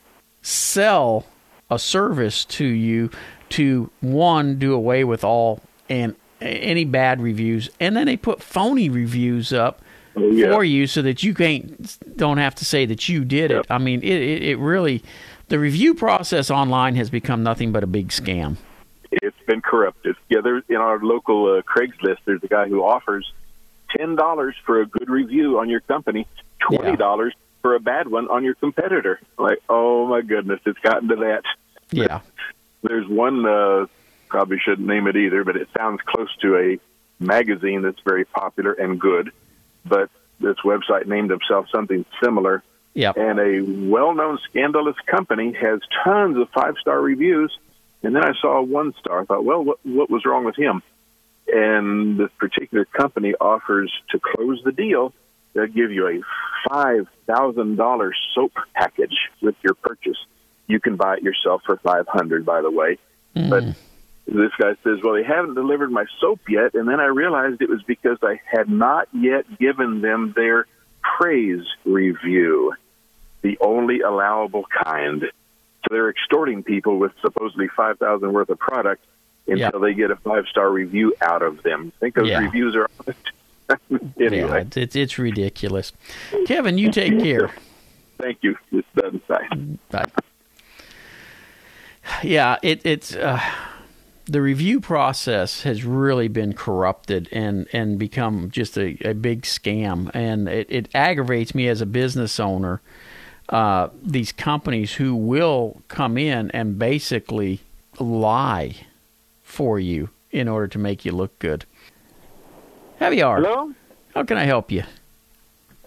sell 0.43 1.27
a 1.71 1.79
service 1.79 2.45
to 2.45 2.65
you 2.65 3.11
to 3.49 3.91
one 4.01 4.59
do 4.59 4.73
away 4.75 5.05
with 5.05 5.25
all 5.25 5.61
and 5.89 6.15
any 6.41 6.85
bad 6.85 7.21
reviews, 7.23 7.71
and 7.81 7.97
then 7.97 8.07
they 8.07 8.17
put 8.17 8.43
phony 8.43 8.89
reviews 8.89 9.53
up 9.53 9.81
Oh, 10.19 10.31
yeah. 10.31 10.51
for 10.51 10.65
you 10.65 10.87
so 10.87 11.03
that 11.03 11.23
you 11.23 11.35
can't 11.35 11.99
don't 12.17 12.39
have 12.39 12.55
to 12.55 12.65
say 12.65 12.87
that 12.87 13.07
you 13.07 13.23
did 13.23 13.51
it. 13.51 13.67
I 13.69 13.77
mean, 13.77 14.03
it, 14.03 14.23
it, 14.23 14.43
it 14.45 14.57
really 14.59 15.03
the 15.49 15.59
review 15.59 15.95
process 15.95 16.51
online 16.51 16.97
has 16.97 17.11
become 17.11 17.43
nothing 17.43 17.71
but 17.71 17.85
a 17.85 17.87
big 17.87 18.09
scam. 18.09 18.57
it's 19.13 19.37
been 19.47 19.61
corrupted. 19.61 20.17
Yeah, 20.31 20.41
there's 20.43 20.63
in 20.71 20.77
our 20.77 20.99
local 21.01 21.59
uh, 21.59 21.63
Craigslist. 21.63 22.17
There's 22.25 22.43
a 22.43 22.49
guy 22.49 22.67
who 22.67 22.83
offers 22.83 23.31
ten 23.97 24.17
dollars 24.17 24.55
for 24.65 24.81
a 24.81 24.87
good 24.87 25.09
review 25.09 25.59
on 25.59 25.69
your 25.69 25.81
company, 25.81 26.27
twenty 26.59 26.97
dollars 26.97 27.35
for 27.63 27.75
a 27.75 27.81
bad 27.81 28.09
one 28.09 28.29
on 28.29 28.45
your 28.45 28.55
competitor. 28.55 29.21
Like, 29.39 29.59
oh 29.69 30.07
my 30.07 30.23
goodness, 30.23 30.61
it's 30.67 30.79
gotten 30.81 31.09
to 31.09 31.17
that. 31.17 31.43
Yeah. 31.91 32.21
There's 32.83 33.09
one. 33.09 33.45
Uh, 33.47 33.87
probably 34.29 34.59
shouldn't 34.59 34.87
name 34.87 35.07
it 35.07 35.17
either, 35.17 35.45
but 35.45 35.57
it 35.57 35.69
sounds 35.77 36.01
close 36.05 36.35
to 36.43 36.57
a 36.57 36.79
magazine 37.23 37.83
that's 37.83 38.01
very 38.05 38.25
popular 38.25 38.73
and 38.73 39.01
good. 39.01 39.31
But 39.85 40.11
this 40.41 40.57
website 40.65 41.07
named 41.07 41.31
himself 41.31 41.69
something 41.71 42.05
similar, 42.23 42.63
Yep. 42.95 43.17
and 43.17 43.39
a 43.39 43.61
well-known 43.91 44.39
scandalous 44.49 44.97
company 45.07 45.53
has 45.53 45.81
tons 46.03 46.37
of 46.37 46.51
five-star 46.51 47.01
reviews. 47.01 47.57
And 48.03 48.15
then 48.15 48.25
I 48.25 48.33
saw 48.41 48.61
one-star. 48.61 49.23
I 49.23 49.25
thought, 49.25 49.45
well, 49.45 49.65
what, 49.65 49.79
what 49.85 50.11
was 50.11 50.25
wrong 50.25 50.45
with 50.45 50.57
him? 50.57 50.83
And 51.49 52.19
this 52.19 52.31
particular 52.39 52.85
company 52.85 53.35
offers 53.41 53.93
to 54.11 54.19
close 54.19 54.61
the 54.65 54.73
deal. 54.73 55.13
They'll 55.55 55.67
give 55.67 55.93
you 55.93 56.09
a 56.09 56.21
five 56.69 57.07
thousand 57.27 57.77
dollar 57.77 58.13
soap 58.35 58.53
package 58.75 59.17
with 59.41 59.55
your 59.63 59.75
purchase. 59.75 60.19
You 60.67 60.81
can 60.81 60.97
buy 60.97 61.17
it 61.17 61.23
yourself 61.23 61.63
for 61.65 61.77
five 61.79 62.07
hundred, 62.09 62.45
by 62.45 62.63
the 62.63 62.71
way. 62.71 62.99
Mm. 63.35 63.51
But 63.51 63.65
this 64.27 64.51
guy 64.59 64.75
says, 64.83 64.99
"Well, 65.03 65.15
they 65.15 65.23
haven't 65.23 65.55
delivered 65.55 65.91
my 65.91 66.05
soap 66.21 66.41
yet." 66.49 66.75
And 66.75 66.89
then 66.89 67.01
I 67.01 67.07
realized 67.07 67.63
it 67.63 67.69
was 67.69 67.83
because 67.85 68.19
I 68.23 68.41
had 68.45 68.69
not 68.69 69.09
yet 69.13 69.45
given 69.59 70.01
them 70.01 70.33
their 70.35 70.67
praise 71.01 71.65
review, 71.85 72.75
the 73.43 73.57
only 73.61 74.01
allowable 74.01 74.65
kind. 74.85 75.23
So 75.23 75.87
they're 75.91 76.11
extorting 76.11 76.65
people 76.65 76.99
with 76.99 77.13
supposedly 77.23 77.69
five 77.77 77.99
thousand 77.99 78.33
worth 78.33 78.51
of 78.51 78.59
product 78.59 79.05
until 79.47 79.59
Yeah. 79.59 79.71
they 79.81 79.95
get 79.95 80.11
a 80.11 80.17
five 80.17 80.47
star 80.49 80.71
review 80.71 81.15
out 81.21 81.43
of 81.43 81.63
them. 81.63 81.93
I 81.97 82.01
think 82.01 82.15
those 82.17 82.29
Yeah. 82.29 82.41
reviews 82.41 82.75
are. 82.77 82.89
Yeah, 83.69 84.27
anyway, 84.29 84.63
it's, 84.63 84.77
it's 84.77 84.95
it's 84.95 85.19
ridiculous. 85.19 85.93
Kevin, 86.47 86.79
you 86.79 86.93
take 86.93 87.19
care. 87.19 87.51
thank 88.17 88.39
you. 88.43 88.57
It's 88.71 88.87
done. 88.95 89.21
Bye. 89.27 89.49
Bye. 89.91 90.05
Yeah, 92.23 92.59
it, 92.63 92.81
it's 92.85 93.15
uh, 93.17 93.41
the 94.27 94.41
review 94.41 94.81
process 94.81 95.63
has 95.63 95.85
really 95.85 96.29
been 96.29 96.53
corrupted 96.53 97.29
and 97.33 97.67
and 97.73 97.99
become 97.99 98.51
just 98.53 98.79
a, 98.79 98.97
a 99.09 99.15
big 99.15 99.43
scam, 99.43 100.11
and 100.15 100.49
it, 100.49 100.69
it 100.71 100.89
aggravates 100.95 101.53
me 101.55 101.67
as 101.69 101.81
a 101.81 101.87
business 101.87 102.39
owner. 102.39 102.81
Uh, 103.49 103.89
these 104.03 104.31
companies 104.33 104.95
who 104.95 105.15
will 105.15 105.83
come 105.89 106.17
in 106.19 106.51
and 106.53 106.79
basically 106.79 107.61
lie 107.99 108.77
for 109.57 109.81
you 109.81 110.11
in 110.31 110.49
order 110.49 110.69
to 110.69 110.79
make 110.79 111.07
you 111.07 111.13
look 111.13 111.39
good. 111.39 111.65
Have 112.99 113.15
you 113.15 113.25
are? 113.25 113.37
Hello? 113.41 113.73
How 114.15 114.23
can 114.23 114.37
I 114.37 114.45
help 114.45 114.71
you? 114.71 114.83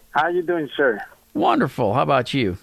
How 0.09 0.27
you 0.29 0.41
doing, 0.41 0.69
sir? 0.75 0.99
Wonderful. 1.35 1.93
How 1.93 2.01
about 2.01 2.33
you? 2.33 2.57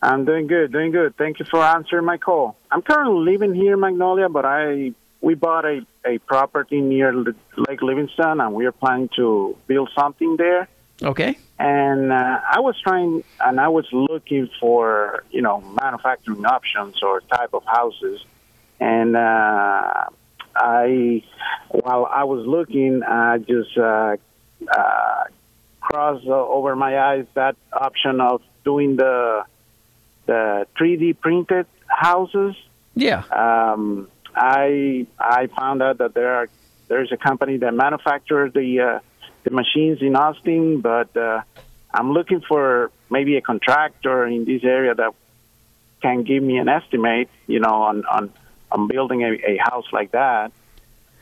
I'm 0.00 0.24
doing 0.24 0.46
good, 0.46 0.72
doing 0.72 0.92
good. 0.92 1.16
Thank 1.16 1.40
you 1.40 1.44
for 1.44 1.62
answering 1.62 2.04
my 2.04 2.16
call. 2.16 2.56
I'm 2.70 2.80
currently 2.80 3.32
living 3.32 3.54
here 3.54 3.74
in 3.74 3.80
Magnolia, 3.80 4.28
but 4.28 4.44
I 4.44 4.92
we 5.20 5.34
bought 5.34 5.64
a, 5.64 5.84
a 6.06 6.18
property 6.18 6.80
near 6.80 7.12
Lake 7.12 7.82
Livingston, 7.82 8.40
and 8.40 8.54
we 8.54 8.64
are 8.66 8.72
planning 8.72 9.10
to 9.16 9.56
build 9.66 9.90
something 9.94 10.36
there. 10.36 10.68
Okay. 11.02 11.36
And 11.58 12.12
uh, 12.12 12.40
I 12.56 12.60
was 12.60 12.80
trying, 12.80 13.22
and 13.40 13.60
I 13.60 13.68
was 13.68 13.86
looking 13.92 14.48
for 14.60 15.24
you 15.30 15.42
know 15.42 15.60
manufacturing 15.82 16.46
options 16.46 17.02
or 17.02 17.20
type 17.22 17.52
of 17.52 17.64
houses, 17.64 18.24
and 18.78 19.16
uh, 19.16 20.04
I 20.60 21.22
while 21.70 22.04
I 22.04 22.24
was 22.24 22.46
looking, 22.46 23.02
I 23.02 23.38
just 23.38 23.76
uh, 23.78 24.16
uh, 24.68 25.24
crossed 25.80 26.26
over 26.26 26.76
my 26.76 26.98
eyes 26.98 27.26
that 27.34 27.56
option 27.72 28.20
of 28.20 28.42
doing 28.64 28.96
the 28.96 29.44
the 30.26 30.66
3D 30.78 31.18
printed 31.20 31.66
houses. 31.86 32.54
Yeah. 32.94 33.22
Um, 33.24 34.08
I 34.34 35.06
I 35.18 35.46
found 35.46 35.82
out 35.82 35.98
that 35.98 36.14
there 36.14 36.34
are 36.34 36.48
there's 36.88 37.10
a 37.12 37.16
company 37.16 37.56
that 37.58 37.72
manufactures 37.72 38.52
the 38.52 38.80
uh, 38.80 38.98
the 39.44 39.50
machines 39.50 40.02
in 40.02 40.14
Austin, 40.14 40.80
but 40.80 41.16
uh, 41.16 41.42
I'm 41.92 42.12
looking 42.12 42.42
for 42.46 42.90
maybe 43.10 43.36
a 43.36 43.40
contractor 43.40 44.26
in 44.26 44.44
this 44.44 44.62
area 44.64 44.94
that 44.94 45.14
can 46.02 46.22
give 46.22 46.42
me 46.42 46.58
an 46.58 46.68
estimate, 46.68 47.28
you 47.46 47.60
know, 47.60 47.74
on 47.90 48.04
on, 48.04 48.32
on 48.72 48.88
building 48.88 49.22
a, 49.22 49.32
a 49.32 49.56
house 49.58 49.86
like 49.92 50.12
that. 50.12 50.52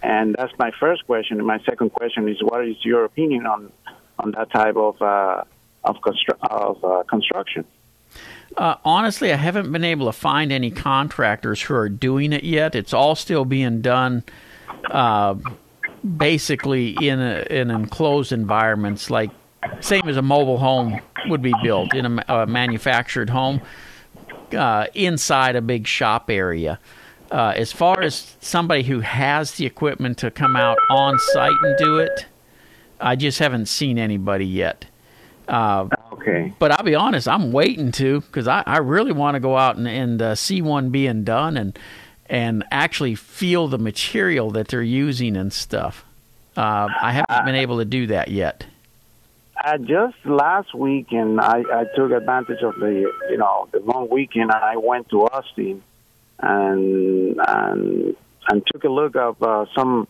And 0.03 0.37
that's 0.39 0.53
my 0.59 0.71
first 0.79 1.07
question. 1.07 1.39
And 1.39 1.47
my 1.47 1.59
second 1.61 1.93
question 1.93 2.29
is, 2.29 2.43
what 2.43 2.67
is 2.67 2.77
your 2.85 3.05
opinion 3.05 3.47
on 3.47 3.73
on 4.19 4.33
that 4.33 4.51
type 4.51 4.77
of 4.77 5.01
uh, 5.01 5.45
of, 5.85 5.97
constru- 5.97 6.39
of 6.43 6.85
uh, 6.85 7.03
construction? 7.05 7.65
Uh, 8.57 8.77
honestly, 8.85 9.33
I 9.33 9.37
haven't 9.37 9.71
been 9.71 9.85
able 9.85 10.07
to 10.07 10.13
find 10.13 10.51
any 10.53 10.71
contractors 10.71 11.63
who 11.63 11.75
are 11.75 11.89
doing 11.89 12.33
it 12.33 12.45
yet. 12.45 12.75
It's 12.75 12.93
all 12.93 13.15
still 13.15 13.45
being 13.45 13.81
done, 13.83 14.25
uh, 14.91 15.35
basically 16.17 16.97
in 17.01 17.21
a, 17.21 17.47
in 17.51 17.71
enclosed 17.71 18.33
environments, 18.33 19.11
like 19.11 19.31
same 19.81 20.09
as 20.09 20.17
a 20.17 20.23
mobile 20.23 20.59
home 20.59 21.01
would 21.27 21.43
be 21.43 21.55
built 21.63 21.95
in 21.95 22.19
a, 22.19 22.25
a 22.29 22.47
manufactured 22.47 23.31
home 23.31 23.61
uh, 24.57 24.87
inside 24.95 25.57
a 25.57 25.61
big 25.61 25.87
shop 25.87 26.31
area. 26.31 26.79
Uh, 27.31 27.53
as 27.57 27.73
far 27.73 28.01
as 28.01 28.37
somebody 28.41 28.83
who 28.83 29.01
has 29.01 29.53
the 29.53 29.67
equipment 29.67 30.19
to 30.19 30.31
come 30.31 30.57
out 30.57 30.79
on 30.88 31.19
site 31.19 31.53
and 31.62 31.77
do 31.79 31.99
it, 31.99 32.27
I 33.01 33.17
just 33.17 33.38
haven't 33.38 33.67
seen 33.67 33.99
anybody 33.99 34.47
yet. 34.47 34.87
Uh, 35.47 35.88
Okay. 36.12 36.53
but 36.59 36.73
I'll 36.73 36.85
be 36.85 36.95
honest, 36.95 37.29
I'm 37.29 37.53
waiting 37.53 37.93
to 37.93 38.21
because 38.23 38.49
I, 38.49 38.62
I 38.67 38.79
really 38.79 39.12
want 39.12 39.37
to 39.37 39.41
go 39.41 39.57
out 39.57 39.77
and, 39.77 39.87
and 39.87 40.21
uh, 40.21 40.35
see 40.35 40.61
one 40.61 40.91
being 40.91 41.23
done 41.25 41.57
and 41.57 41.79
and 42.29 42.64
actually 42.71 43.14
feel 43.14 43.69
the 43.69 43.79
material 43.79 44.51
that 44.51 44.69
they're 44.69 44.83
using 44.83 45.37
and 45.37 45.53
stuff. 45.53 46.05
Uh, 46.57 46.88
I 47.01 47.12
haven't 47.12 47.47
been 47.47 47.55
able 47.55 47.79
to 47.79 47.85
do 47.85 48.09
that 48.09 48.29
yet. 48.29 48.67
I 49.57 49.79
just 49.79 50.17
last 50.25 50.75
weekend, 50.75 51.41
I, 51.41 51.62
I 51.73 51.85
took 51.97 52.11
advantage 52.11 52.62
of 52.62 52.75
the 52.81 53.11
you 53.31 53.37
know 53.38 53.69
the 53.73 53.81
long 53.81 54.09
weekend, 54.11 54.51
and 54.51 54.62
I 54.62 54.77
went 54.77 55.09
to 55.11 55.23
Austin, 55.29 55.83
and 56.40 57.38
and 57.46 58.16
and 58.51 58.62
took 58.72 58.85
a 58.85 58.88
look 58.88 59.16
of 59.16 59.42
uh, 59.42 59.66
some 59.77 60.09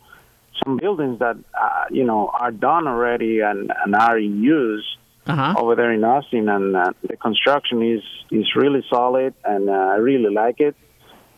some 0.64 0.76
buildings 0.76 1.18
that 1.20 1.36
uh, 1.60 1.84
you 1.90 2.04
know 2.04 2.28
are 2.32 2.50
done 2.50 2.86
already 2.88 3.40
and, 3.40 3.72
and 3.84 3.94
are 3.94 4.18
in 4.18 4.42
use 4.42 4.86
Uh 5.26 5.34
huh. 5.36 5.54
over 5.60 5.74
there 5.76 5.92
in 5.92 6.02
Austin, 6.04 6.48
and 6.48 6.74
uh, 6.76 6.92
the 7.08 7.16
construction 7.16 7.82
is 7.82 8.02
is 8.30 8.46
really 8.56 8.82
solid, 8.88 9.34
and 9.44 9.68
uh, 9.68 9.72
I 9.94 9.96
really 9.96 10.32
like 10.32 10.58
it. 10.60 10.74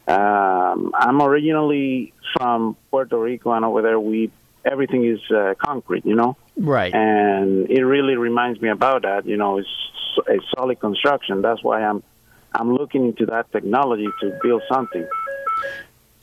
Um, 0.09 0.93
I'm 0.95 1.21
originally 1.23 2.13
from 2.33 2.77
Puerto 2.91 3.19
Rico, 3.19 3.53
and 3.53 3.65
over 3.65 3.83
there 3.83 3.99
we 4.01 4.31
everything 4.65 5.05
is 5.07 5.21
uh, 5.31 5.55
concrete, 5.59 6.05
you 6.05 6.15
know 6.17 6.37
Right. 6.57 6.93
and 6.95 7.71
it 7.71 7.83
really 7.83 8.17
reminds 8.17 8.61
me 8.61 8.69
about 8.69 9.03
that. 9.03 9.25
You 9.27 9.37
know, 9.37 9.59
it's 9.59 9.69
a 10.29 10.39
solid 10.55 10.79
construction. 10.81 11.41
That's 11.43 11.63
why 11.63 11.83
I'm 11.83 12.03
I'm 12.53 12.75
looking 12.75 13.07
into 13.07 13.27
that 13.27 13.51
technology 13.53 14.09
to 14.21 14.39
build 14.43 14.63
something. 14.69 15.07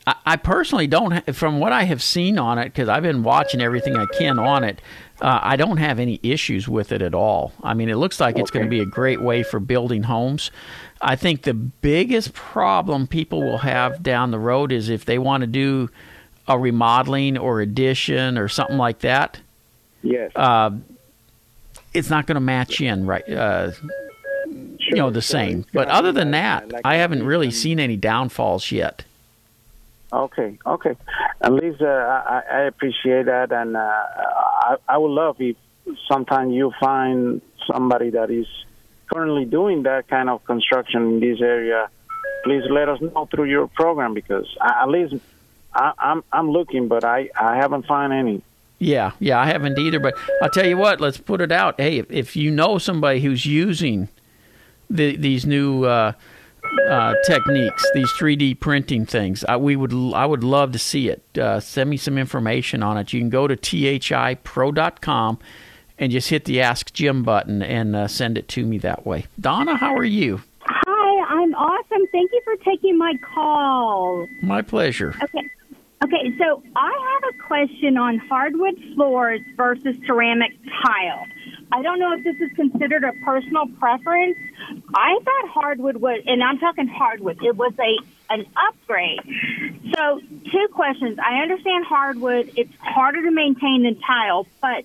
I, 0.06 0.14
I 0.26 0.36
personally 0.36 0.86
don't, 0.86 1.34
from 1.34 1.60
what 1.60 1.72
I 1.72 1.84
have 1.84 2.02
seen 2.02 2.38
on 2.38 2.58
it, 2.58 2.64
because 2.64 2.88
I've 2.88 3.02
been 3.02 3.22
watching 3.22 3.60
everything 3.60 3.96
I 3.96 4.06
can 4.06 4.38
on 4.38 4.64
it. 4.64 4.80
Uh, 5.20 5.40
I 5.42 5.56
don't 5.56 5.78
have 5.78 5.98
any 5.98 6.20
issues 6.22 6.68
with 6.68 6.92
it 6.92 7.02
at 7.02 7.14
all. 7.14 7.52
I 7.62 7.74
mean, 7.74 7.88
it 7.88 7.96
looks 7.96 8.20
like 8.20 8.38
it's 8.38 8.50
going 8.50 8.64
to 8.64 8.70
be 8.70 8.80
a 8.80 8.86
great 8.86 9.20
way 9.20 9.42
for 9.42 9.58
building 9.58 10.04
homes. 10.04 10.50
I 11.00 11.16
think 11.16 11.42
the 11.42 11.54
biggest 11.54 12.34
problem 12.34 13.06
people 13.06 13.42
will 13.42 13.58
have 13.58 14.02
down 14.02 14.30
the 14.30 14.38
road 14.38 14.70
is 14.70 14.88
if 14.88 15.04
they 15.04 15.18
want 15.18 15.40
to 15.40 15.46
do 15.46 15.90
a 16.46 16.58
remodeling 16.58 17.36
or 17.36 17.60
addition 17.60 18.38
or 18.38 18.48
something 18.48 18.78
like 18.78 19.00
that. 19.00 19.40
Yes, 20.02 20.30
Uh, 20.36 20.70
it's 21.92 22.10
not 22.10 22.26
going 22.26 22.36
to 22.36 22.40
match 22.40 22.80
in 22.80 23.06
right. 23.06 23.28
Uh, 23.28 23.72
you 24.88 24.96
know 24.96 25.10
the 25.10 25.22
same. 25.22 25.64
But 25.72 25.88
other 25.88 26.12
than 26.12 26.30
that, 26.32 26.72
I 26.84 26.96
haven't 26.96 27.24
really 27.24 27.50
seen 27.50 27.78
any 27.80 27.96
downfalls 27.96 28.70
yet. 28.72 29.04
Okay, 30.12 30.58
okay. 30.64 30.96
At 31.40 31.52
least 31.52 31.82
uh, 31.82 31.86
I, 31.86 32.42
I 32.50 32.60
appreciate 32.62 33.26
that, 33.26 33.52
and 33.52 33.76
uh, 33.76 33.80
I, 33.80 34.76
I 34.88 34.98
would 34.98 35.10
love 35.10 35.36
if 35.38 35.56
sometime 36.10 36.50
you 36.50 36.72
find 36.80 37.42
somebody 37.66 38.10
that 38.10 38.30
is 38.30 38.46
currently 39.12 39.44
doing 39.44 39.82
that 39.82 40.08
kind 40.08 40.30
of 40.30 40.44
construction 40.44 41.02
in 41.02 41.20
this 41.20 41.40
area, 41.40 41.88
please 42.44 42.62
let 42.70 42.88
us 42.88 43.00
know 43.00 43.26
through 43.26 43.44
your 43.44 43.68
program 43.68 44.14
because 44.14 44.46
I, 44.60 44.82
at 44.82 44.88
least 44.88 45.14
I, 45.74 45.92
I'm 45.98 46.24
I'm 46.32 46.50
looking, 46.50 46.88
but 46.88 47.04
I 47.04 47.28
I 47.38 47.56
haven't 47.56 47.86
found 47.86 48.12
any. 48.12 48.42
Yeah, 48.78 49.12
yeah, 49.18 49.40
I 49.40 49.46
haven't 49.46 49.78
either. 49.78 50.00
But 50.00 50.14
I'll 50.40 50.50
tell 50.50 50.66
you 50.66 50.76
what, 50.76 51.00
let's 51.00 51.18
put 51.18 51.40
it 51.40 51.50
out. 51.50 51.80
Hey, 51.80 51.98
if, 51.98 52.10
if 52.10 52.36
you 52.36 52.50
know 52.50 52.78
somebody 52.78 53.20
who's 53.20 53.44
using 53.44 54.08
the, 54.90 55.16
these 55.16 55.46
new 55.46 55.84
uh, 55.84 56.12
uh, 56.88 57.14
techniques, 57.24 57.84
these 57.94 58.10
3D 58.12 58.58
printing 58.60 59.06
things, 59.06 59.44
I, 59.44 59.56
we 59.56 59.76
would 59.76 59.92
I 60.14 60.26
would 60.26 60.44
love 60.44 60.72
to 60.72 60.78
see 60.78 61.08
it. 61.08 61.22
Uh, 61.38 61.60
send 61.60 61.90
me 61.90 61.96
some 61.96 62.18
information 62.18 62.82
on 62.82 62.98
it. 62.98 63.12
You 63.12 63.20
can 63.20 63.30
go 63.30 63.46
to 63.46 63.56
thipro.com 63.56 65.38
and 65.98 66.12
just 66.12 66.28
hit 66.28 66.44
the 66.44 66.60
Ask 66.60 66.92
Jim 66.92 67.22
button 67.22 67.62
and 67.62 67.96
uh, 67.96 68.08
send 68.08 68.38
it 68.38 68.48
to 68.48 68.64
me 68.64 68.78
that 68.78 69.06
way. 69.06 69.26
Donna, 69.40 69.76
how 69.76 69.94
are 69.94 70.04
you? 70.04 70.40
Hi, 70.60 71.40
I'm 71.40 71.54
awesome. 71.54 72.06
Thank 72.12 72.30
you 72.32 72.40
for 72.44 72.56
taking 72.64 72.96
my 72.96 73.14
call. 73.34 74.28
My 74.42 74.62
pleasure. 74.62 75.14
Okay. 75.22 75.48
Okay, 76.04 76.32
so 76.38 76.62
I 76.76 77.18
have 77.22 77.34
a 77.34 77.42
question 77.42 77.96
on 77.96 78.18
hardwood 78.18 78.76
floors 78.94 79.40
versus 79.56 79.96
ceramic 80.06 80.52
tile. 80.80 81.26
I 81.72 81.82
don't 81.82 81.98
know 81.98 82.14
if 82.14 82.22
this 82.22 82.36
is 82.36 82.54
considered 82.54 83.02
a 83.02 83.12
personal 83.24 83.66
preference. 83.80 84.38
I 84.94 85.18
thought 85.24 85.48
hardwood 85.48 85.96
was, 85.96 86.22
and 86.26 86.42
I'm 86.42 86.58
talking 86.58 86.88
hardwood, 86.88 87.42
it 87.42 87.56
was 87.56 87.72
a 87.78 87.96
an 88.30 88.44
upgrade. 88.56 89.20
So, 89.96 90.20
two 90.20 90.68
questions. 90.72 91.18
I 91.18 91.40
understand 91.40 91.86
hardwood, 91.86 92.52
it's 92.56 92.74
harder 92.78 93.22
to 93.22 93.30
maintain 93.30 93.84
than 93.84 93.98
tile, 94.00 94.46
but 94.60 94.84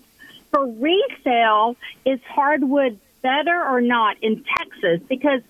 for 0.52 0.66
resale, 0.66 1.76
is 2.06 2.22
hardwood 2.24 3.00
better 3.22 3.62
or 3.62 3.82
not 3.82 4.18
in 4.22 4.46
Texas? 4.58 5.02
Because 5.10 5.42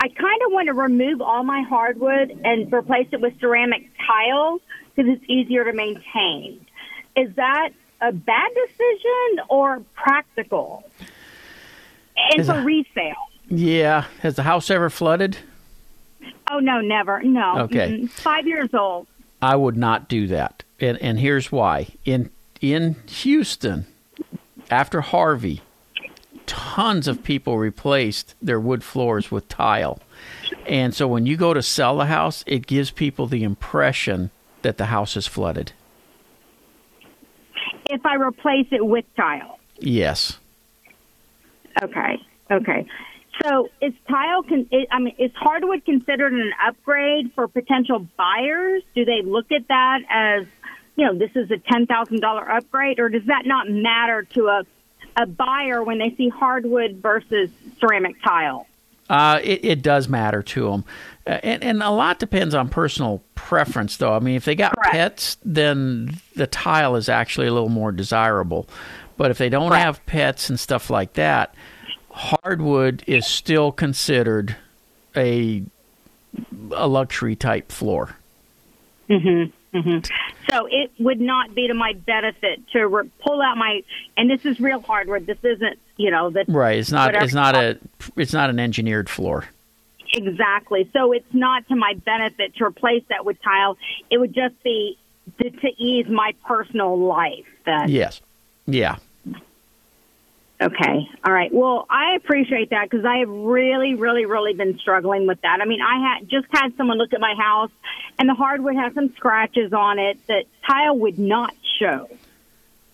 I 0.00 0.08
kind 0.08 0.42
of 0.46 0.52
want 0.52 0.66
to 0.66 0.74
remove 0.74 1.20
all 1.20 1.44
my 1.44 1.62
hardwood 1.62 2.40
and 2.44 2.72
replace 2.72 3.08
it 3.12 3.20
with 3.20 3.38
ceramic 3.40 3.90
tile 4.06 4.60
because 4.94 5.12
it's 5.12 5.24
easier 5.28 5.64
to 5.64 5.72
maintain. 5.72 6.64
Is 7.16 7.34
that 7.34 7.70
a 8.00 8.12
bad 8.12 8.50
decision 8.54 9.44
or 9.48 9.82
practical? 9.94 10.84
And 12.16 12.40
Is 12.40 12.46
for 12.46 12.60
resale? 12.62 13.27
Yeah. 13.48 14.04
Has 14.20 14.36
the 14.36 14.42
house 14.42 14.70
ever 14.70 14.90
flooded? 14.90 15.38
Oh 16.50 16.58
no, 16.58 16.80
never. 16.80 17.22
No. 17.22 17.60
Okay. 17.60 18.00
Mm-mm. 18.00 18.10
Five 18.10 18.46
years 18.46 18.72
old. 18.74 19.06
I 19.40 19.56
would 19.56 19.76
not 19.76 20.08
do 20.08 20.26
that. 20.28 20.64
And 20.80 20.98
and 20.98 21.18
here's 21.18 21.52
why. 21.52 21.88
In 22.04 22.30
in 22.60 22.96
Houston, 23.06 23.86
after 24.70 25.00
Harvey, 25.00 25.62
tons 26.46 27.06
of 27.06 27.22
people 27.22 27.58
replaced 27.58 28.34
their 28.42 28.58
wood 28.58 28.82
floors 28.82 29.30
with 29.30 29.48
tile. 29.48 30.00
And 30.66 30.94
so 30.94 31.06
when 31.06 31.26
you 31.26 31.36
go 31.36 31.54
to 31.54 31.62
sell 31.62 31.96
the 31.98 32.06
house, 32.06 32.42
it 32.46 32.66
gives 32.66 32.90
people 32.90 33.26
the 33.26 33.44
impression 33.44 34.30
that 34.62 34.76
the 34.76 34.86
house 34.86 35.16
is 35.16 35.26
flooded. 35.26 35.72
If 37.90 38.04
I 38.04 38.16
replace 38.16 38.66
it 38.70 38.84
with 38.84 39.04
tile. 39.16 39.58
Yes. 39.78 40.38
Okay. 41.82 42.18
Okay. 42.50 42.86
So 43.42 43.70
is 43.80 43.92
tile? 44.08 44.42
Con- 44.42 44.68
I 44.90 44.98
mean, 44.98 45.14
is 45.18 45.30
hardwood 45.34 45.84
considered 45.84 46.32
an 46.32 46.52
upgrade 46.66 47.32
for 47.34 47.46
potential 47.48 48.06
buyers? 48.16 48.82
Do 48.94 49.04
they 49.04 49.22
look 49.22 49.52
at 49.52 49.68
that 49.68 50.00
as, 50.08 50.46
you 50.96 51.04
know, 51.06 51.16
this 51.16 51.30
is 51.34 51.50
a 51.50 51.58
ten 51.58 51.86
thousand 51.86 52.20
dollar 52.20 52.50
upgrade, 52.50 52.98
or 52.98 53.08
does 53.08 53.24
that 53.26 53.46
not 53.46 53.70
matter 53.70 54.24
to 54.34 54.46
a 54.48 54.62
a 55.16 55.26
buyer 55.26 55.82
when 55.82 55.98
they 55.98 56.14
see 56.16 56.28
hardwood 56.28 56.96
versus 56.96 57.50
ceramic 57.80 58.20
tile? 58.22 58.66
Uh, 59.08 59.40
it, 59.42 59.64
it 59.64 59.82
does 59.82 60.08
matter 60.08 60.42
to 60.42 60.70
them. 60.70 60.84
Uh, 61.26 61.40
and, 61.42 61.64
and 61.64 61.82
a 61.82 61.90
lot 61.90 62.18
depends 62.18 62.54
on 62.54 62.68
personal 62.68 63.22
preference, 63.34 63.96
though. 63.96 64.12
I 64.12 64.18
mean, 64.18 64.36
if 64.36 64.44
they 64.44 64.54
got 64.54 64.74
Correct. 64.74 64.92
pets, 64.92 65.36
then 65.44 66.20
the 66.36 66.46
tile 66.46 66.94
is 66.94 67.08
actually 67.08 67.46
a 67.46 67.52
little 67.52 67.70
more 67.70 67.90
desirable. 67.90 68.68
But 69.16 69.30
if 69.30 69.38
they 69.38 69.48
don't 69.48 69.72
have 69.72 70.04
pets 70.06 70.50
and 70.50 70.60
stuff 70.60 70.90
like 70.90 71.14
that, 71.14 71.54
hardwood 72.18 73.04
is 73.06 73.26
still 73.26 73.70
considered 73.70 74.56
a 75.16 75.62
a 76.72 76.86
luxury 76.88 77.36
type 77.36 77.70
floor. 77.70 78.16
Mm-hmm. 79.08 79.98
So 80.50 80.66
it 80.70 80.90
would 80.98 81.20
not 81.20 81.54
be 81.54 81.68
to 81.68 81.74
my 81.74 81.92
benefit 81.92 82.66
to 82.72 82.86
re- 82.86 83.10
pull 83.20 83.40
out 83.40 83.56
my, 83.56 83.82
and 84.16 84.30
this 84.30 84.44
is 84.44 84.58
real 84.60 84.80
hardwood. 84.80 85.26
This 85.26 85.38
isn't, 85.42 85.78
you 85.96 86.10
know, 86.10 86.30
the 86.30 86.44
Right. 86.48 86.78
It's 86.78 86.90
not. 86.90 87.08
Whatever. 87.08 87.24
It's 87.24 87.34
not 87.34 87.54
a. 87.54 87.78
It's 88.16 88.32
not 88.32 88.50
an 88.50 88.58
engineered 88.58 89.08
floor. 89.08 89.44
Exactly. 90.12 90.88
So 90.92 91.12
it's 91.12 91.32
not 91.32 91.68
to 91.68 91.76
my 91.76 91.94
benefit 91.94 92.56
to 92.56 92.64
replace 92.64 93.04
that 93.10 93.24
with 93.24 93.40
tile. 93.42 93.76
It 94.10 94.18
would 94.18 94.34
just 94.34 94.60
be 94.62 94.98
to, 95.38 95.50
to 95.50 95.68
ease 95.76 96.08
my 96.08 96.34
personal 96.46 96.98
life. 96.98 97.46
Then. 97.64 97.90
Yes. 97.90 98.20
Yeah. 98.66 98.96
Okay. 100.60 101.08
All 101.24 101.32
right. 101.32 101.52
Well, 101.52 101.86
I 101.88 102.16
appreciate 102.16 102.70
that 102.70 102.90
because 102.90 103.04
I 103.04 103.18
have 103.18 103.28
really, 103.28 103.94
really, 103.94 104.26
really 104.26 104.54
been 104.54 104.76
struggling 104.78 105.26
with 105.26 105.40
that. 105.42 105.60
I 105.62 105.64
mean, 105.64 105.80
I 105.80 106.00
had 106.00 106.28
just 106.28 106.46
had 106.50 106.76
someone 106.76 106.98
look 106.98 107.12
at 107.12 107.20
my 107.20 107.34
house, 107.38 107.70
and 108.18 108.28
the 108.28 108.34
hardwood 108.34 108.74
has 108.74 108.92
some 108.94 109.14
scratches 109.14 109.72
on 109.72 110.00
it 110.00 110.18
that 110.26 110.46
tile 110.66 110.98
would 110.98 111.18
not 111.18 111.54
show, 111.78 112.10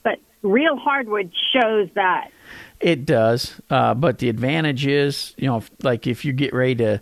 but 0.02 0.18
real 0.42 0.76
hardwood 0.76 1.32
shows 1.54 1.88
that. 1.94 2.30
It 2.80 3.06
does, 3.06 3.58
uh, 3.70 3.94
but 3.94 4.18
the 4.18 4.28
advantage 4.28 4.86
is, 4.86 5.32
you 5.38 5.46
know, 5.46 5.62
like 5.82 6.06
if 6.06 6.22
you 6.22 6.34
get 6.34 6.52
ready 6.52 6.74
to 6.76 7.00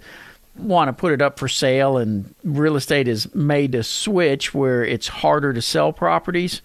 want 0.54 0.88
to 0.88 0.92
put 0.92 1.12
it 1.12 1.20
up 1.20 1.40
for 1.40 1.48
sale, 1.48 1.96
and 1.96 2.32
real 2.44 2.76
estate 2.76 3.08
is 3.08 3.34
made 3.34 3.72
to 3.72 3.82
switch 3.82 4.54
where 4.54 4.84
it's 4.84 5.08
harder 5.08 5.52
to 5.52 5.62
sell 5.62 5.92
properties, 5.92 6.62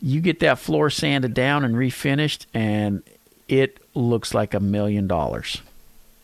you 0.00 0.22
get 0.22 0.40
that 0.40 0.58
floor 0.58 0.88
sanded 0.88 1.34
down 1.34 1.62
and 1.62 1.74
refinished, 1.74 2.46
and 2.54 3.02
it 3.48 3.78
looks 3.94 4.34
like 4.34 4.54
a 4.54 4.60
million 4.60 5.06
dollars. 5.06 5.62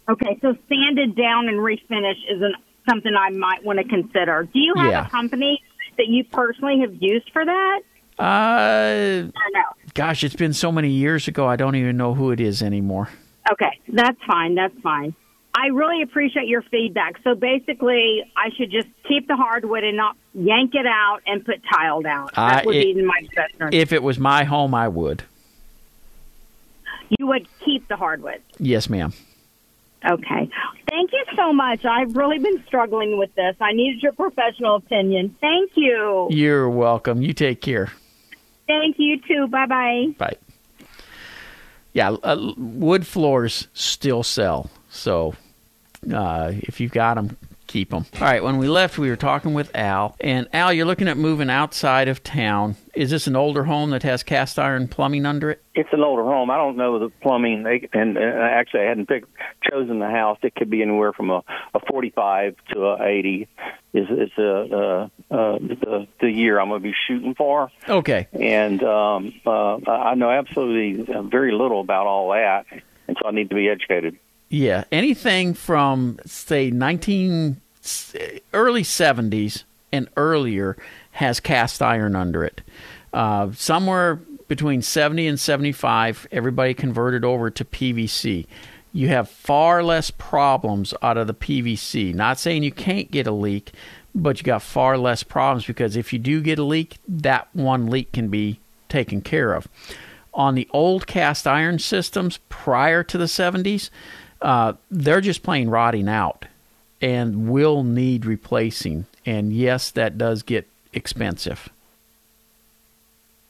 Okay, 0.09 0.39
so 0.41 0.57
sanded 0.69 1.15
down 1.17 1.49
and 1.49 1.59
refinish 1.59 2.17
isn't 2.29 2.55
something 2.89 3.13
I 3.15 3.31
might 3.31 3.65
want 3.65 3.79
to 3.79 3.85
consider. 3.85 4.49
Do 4.53 4.59
you 4.59 4.75
have 4.77 4.91
Yeah. 4.91 5.07
a 5.07 5.11
company 5.11 5.63
that 5.97 6.09
you 6.09 6.25
personally 6.25 6.81
have 6.81 6.95
used 7.01 7.31
for 7.33 7.45
that? 7.45 7.81
Uh, 8.19 9.29
no? 9.53 9.63
gosh, 9.95 10.25
it's 10.25 10.35
been 10.37 10.53
so 10.53 10.71
many 10.73 10.91
years 10.91 11.27
ago, 11.29 11.47
I 11.47 11.57
don't 11.57 11.75
even 11.77 11.97
know 11.97 12.15
who 12.15 12.31
it 12.33 12.41
is 12.41 12.63
anymore. 12.63 13.09
Okay, 13.53 13.79
that's 13.89 14.19
fine. 14.27 14.55
That's 14.55 14.79
fine. 14.81 15.15
I 15.55 15.67
really 15.69 16.03
appreciate 16.03 16.47
your 16.47 16.63
feedback. 16.63 17.17
So 17.25 17.35
basically, 17.35 18.23
I 18.37 18.51
should 18.57 18.71
just 18.71 18.87
keep 19.09 19.27
the 19.27 19.37
hardwood 19.37 19.83
and 19.83 19.97
not 19.97 20.17
yank 20.35 20.75
it 20.75 20.87
out 20.87 21.21
and 21.27 21.45
put 21.45 21.61
tile 21.73 22.03
down. 22.03 22.29
That 22.37 22.63
I- 22.63 22.67
would 22.67 22.77
it- 22.77 22.95
be 22.97 23.03
my 23.03 23.21
suggestion. 23.23 23.69
If 23.73 23.93
it 23.93 24.03
was 24.03 24.19
my 24.19 24.45
home, 24.45 24.75
I 24.75 24.87
would. 24.89 25.25
You 27.19 27.27
would 27.27 27.47
keep 27.65 27.89
the 27.89 27.97
hardwood. 27.97 28.41
Yes, 28.59 28.89
ma'am. 28.89 29.13
Okay. 30.05 30.49
Thank 30.89 31.13
you 31.13 31.25
so 31.37 31.53
much. 31.53 31.85
I've 31.85 32.17
really 32.17 32.39
been 32.39 32.65
struggling 32.67 33.19
with 33.19 33.35
this. 33.35 33.55
I 33.61 33.73
needed 33.73 34.03
your 34.03 34.13
professional 34.13 34.77
opinion. 34.77 35.37
Thank 35.41 35.73
you. 35.75 36.29
You're 36.31 36.71
welcome. 36.71 37.21
You 37.21 37.35
take 37.35 37.61
care. 37.61 37.93
Thank 38.67 38.97
you 38.99 39.21
too. 39.21 39.47
Bye 39.49 39.67
bye. 39.67 40.07
Bye. 40.17 40.37
Yeah, 41.93 42.11
uh, 42.11 42.53
wood 42.57 43.07
floors 43.07 43.69
still 43.75 44.23
sell. 44.23 44.71
So 44.91 45.35
uh, 46.13 46.53
if 46.55 46.81
you've 46.81 46.93
got 46.93 47.15
them, 47.15 47.37
keep 47.71 47.91
them. 47.91 48.05
All 48.15 48.21
right, 48.23 48.43
when 48.43 48.59
we 48.59 48.67
left, 48.67 48.99
we 48.99 49.09
were 49.09 49.17
talking 49.17 49.55
with 49.55 49.75
Al. 49.77 50.17
And 50.21 50.49
Al, 50.53 50.73
you're 50.73 50.87
looking 50.87 51.07
at 51.07 51.17
moving 51.17 51.49
outside 51.49 52.09
of 52.09 52.23
town. 52.23 52.77
Is 52.95 53.11
this 53.11 53.29
an 53.29 53.37
older 53.37 53.65
home 53.65 53.91
that 53.91 54.03
has 54.03 54.25
cast 54.25 54.59
iron 54.59 54.89
plumbing 54.89 55.25
under 55.25 55.51
it? 55.51 55.63
It's 55.75 55.89
an 55.93 56.01
older 56.01 56.25
home. 56.25 56.51
I 56.51 56.57
don't 56.57 56.77
know 56.77 56.99
the 56.99 57.11
plumbing. 57.23 57.63
They, 57.63 57.89
and, 57.93 58.17
and 58.17 58.43
actually, 58.43 58.81
I 58.81 58.89
hadn't 58.89 59.07
picked, 59.07 59.29
chosen 59.71 60.01
the 60.01 60.11
house. 60.11 60.39
It 60.43 60.57
could 60.57 60.69
be 60.69 60.83
anywhere 60.83 61.13
from 61.13 61.31
a, 61.31 61.45
a 61.73 61.81
45 61.89 62.57
to 62.73 62.87
a 62.87 63.07
80. 63.07 63.49
Is 63.93 64.07
is 64.09 64.31
a, 64.39 64.53
uh, 64.53 65.35
uh, 65.35 65.59
the 65.59 66.07
the 66.21 66.31
year 66.31 66.61
I'm 66.61 66.69
going 66.69 66.81
to 66.81 66.89
be 66.89 66.95
shooting 67.09 67.35
for. 67.35 67.73
Okay. 67.89 68.29
And 68.33 68.83
um, 68.85 69.33
uh, 69.45 69.79
I 69.91 70.15
know 70.15 70.31
absolutely 70.31 71.13
very 71.29 71.51
little 71.51 71.81
about 71.81 72.07
all 72.07 72.31
that, 72.31 72.67
and 73.09 73.17
so 73.21 73.29
I 73.29 73.33
need 73.33 73.51
to 73.51 73.57
be 73.57 73.69
educated. 73.69 74.17
Yeah, 74.51 74.85
anything 74.91 75.55
from 75.55 76.19
say 76.27 76.71
19 76.73 77.61
early 78.53 78.83
70s 78.83 79.63
and 79.93 80.09
earlier 80.17 80.77
has 81.13 81.41
cast 81.41 81.81
iron 81.81 82.17
under 82.17 82.45
it. 82.45 82.61
Uh, 83.13 83.53
somewhere 83.53 84.17
between 84.49 84.83
70 84.83 85.29
and 85.29 85.39
75, 85.39 86.27
everybody 86.33 86.75
converted 86.75 87.25
over 87.25 87.51
to 87.51 87.65
PVC. 87.65 88.47
You 88.93 89.09
have 89.09 89.31
far 89.31 89.85
less 89.85 90.11
problems 90.11 90.93
out 91.01 91.17
of 91.17 91.29
the 91.29 91.35
PVC. 91.35 92.13
Not 92.13 92.41
saying 92.41 92.65
you 92.65 92.73
can't 92.73 93.11
get 93.11 93.29
a 93.29 93.33
leak, 93.33 93.71
but 94.17 94.41
you 94.41 94.45
got 94.45 94.63
far 94.63 94.99
less 94.99 95.23
problems 95.23 95.65
because 95.65 95.95
if 95.95 96.13
you 96.13 96.19
do 96.19 96.41
get 96.41 96.59
a 96.59 96.65
leak, 96.65 96.97
that 97.07 97.47
one 97.53 97.87
leak 97.87 98.11
can 98.11 98.29
be 98.29 98.59
taken 98.89 99.21
care 99.21 99.55
of. 99.55 99.69
On 100.35 100.57
the 100.57 100.69
old 100.73 101.07
cast 101.07 101.47
iron 101.47 101.79
systems 101.79 102.41
prior 102.49 103.05
to 103.05 103.17
the 103.17 103.27
70s, 103.27 103.91
uh, 104.43 104.75
they're 104.91 105.21
just 105.21 105.43
plain 105.43 105.69
rotting 105.69 106.09
out 106.09 106.47
and 107.01 107.51
will 107.51 107.83
need 107.83 108.27
replacing. 108.27 109.07
And 109.27 109.53
yes, 109.53 109.91
that 109.93 110.19
does 110.19 110.43
get 110.43 110.67
expensive. 110.93 111.69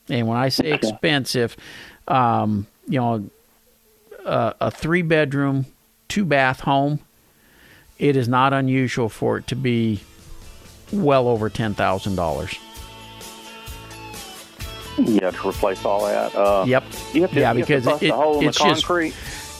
And 0.09 0.27
when 0.27 0.37
I 0.37 0.49
say 0.49 0.71
expensive, 0.71 1.55
um, 2.07 2.67
you 2.87 2.99
know, 2.99 3.29
uh, 4.25 4.53
a 4.59 4.71
three 4.71 5.01
bedroom, 5.01 5.65
two 6.07 6.25
bath 6.25 6.61
home, 6.61 6.99
it 7.97 8.15
is 8.15 8.27
not 8.27 8.51
unusual 8.53 9.09
for 9.09 9.37
it 9.37 9.47
to 9.47 9.55
be 9.55 10.01
well 10.91 11.27
over 11.27 11.49
ten 11.49 11.73
thousand 11.73 12.15
dollars. 12.15 12.55
You 14.97 15.19
have 15.21 15.39
to 15.41 15.49
replace 15.49 15.85
all 15.85 16.05
that. 16.05 16.35
Uh, 16.35 16.65
Yep. 16.67 16.83
You 17.13 17.21
have 17.21 17.31
to, 17.31 17.39
yeah, 17.39 17.53
because 17.53 17.87
it, 17.87 17.91
a 18.11 18.39
it's 18.41 18.57
the 18.57 18.65
just 18.69 18.85
concrete. 18.85 19.13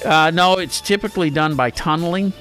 Uh, 0.06 0.32
no, 0.32 0.58
it's 0.58 0.82
typically 0.82 1.30
done 1.30 1.56
by 1.56 1.70
tunneling 1.70 2.34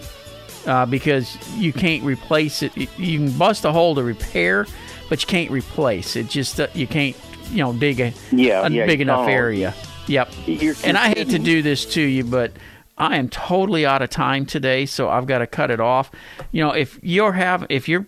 uh, 0.67 0.87
because 0.87 1.37
you 1.57 1.73
can't 1.73 2.03
replace 2.05 2.63
it. 2.63 2.77
You- 2.77 2.87
can 3.19 3.31
bust 3.39 3.65
a 3.65 3.73
hole 3.73 3.95
to 3.95 4.03
repair, 4.03 4.67
but 5.09 5.23
you 5.23 5.27
can't 5.27 5.51
replace 5.51 6.17
it. 6.17 6.29
Just 6.29 6.61
uh, 6.61 6.69
you 6.75 6.87
can't, 6.87 7.17
you 7.51 7.59
know, 7.59 7.73
dig 7.73 8.01
a, 8.01 8.13
Yeah, 8.33 8.67
a 8.67 8.71
yeah, 8.71 8.87
big 8.87 9.01
enough 9.01 9.21
tunnel. 9.21 9.35
area. 9.35 9.75
Yep. 10.07 10.33
You're- 10.47 10.77
and 10.85 10.97
I 10.99 11.09
hate 11.09 11.31
to 11.31 11.39
do 11.39 11.63
this 11.63 11.85
to 11.95 12.01
you, 12.03 12.25
but 12.25 12.53
I 12.99 13.17
am 13.17 13.29
totally 13.29 13.87
out 13.87 14.03
of 14.03 14.11
time 14.11 14.45
today, 14.45 14.85
so 14.87 15.09
I've 15.09 15.27
got 15.27 15.39
to 15.39 15.47
cut 15.47 15.71
it 15.71 15.81
off. 15.81 16.11
You 16.53 16.63
know, 16.65 16.73
if 16.73 16.99
you're 17.03 17.33
have 17.33 17.67
if 17.71 17.89
you're 17.89 18.07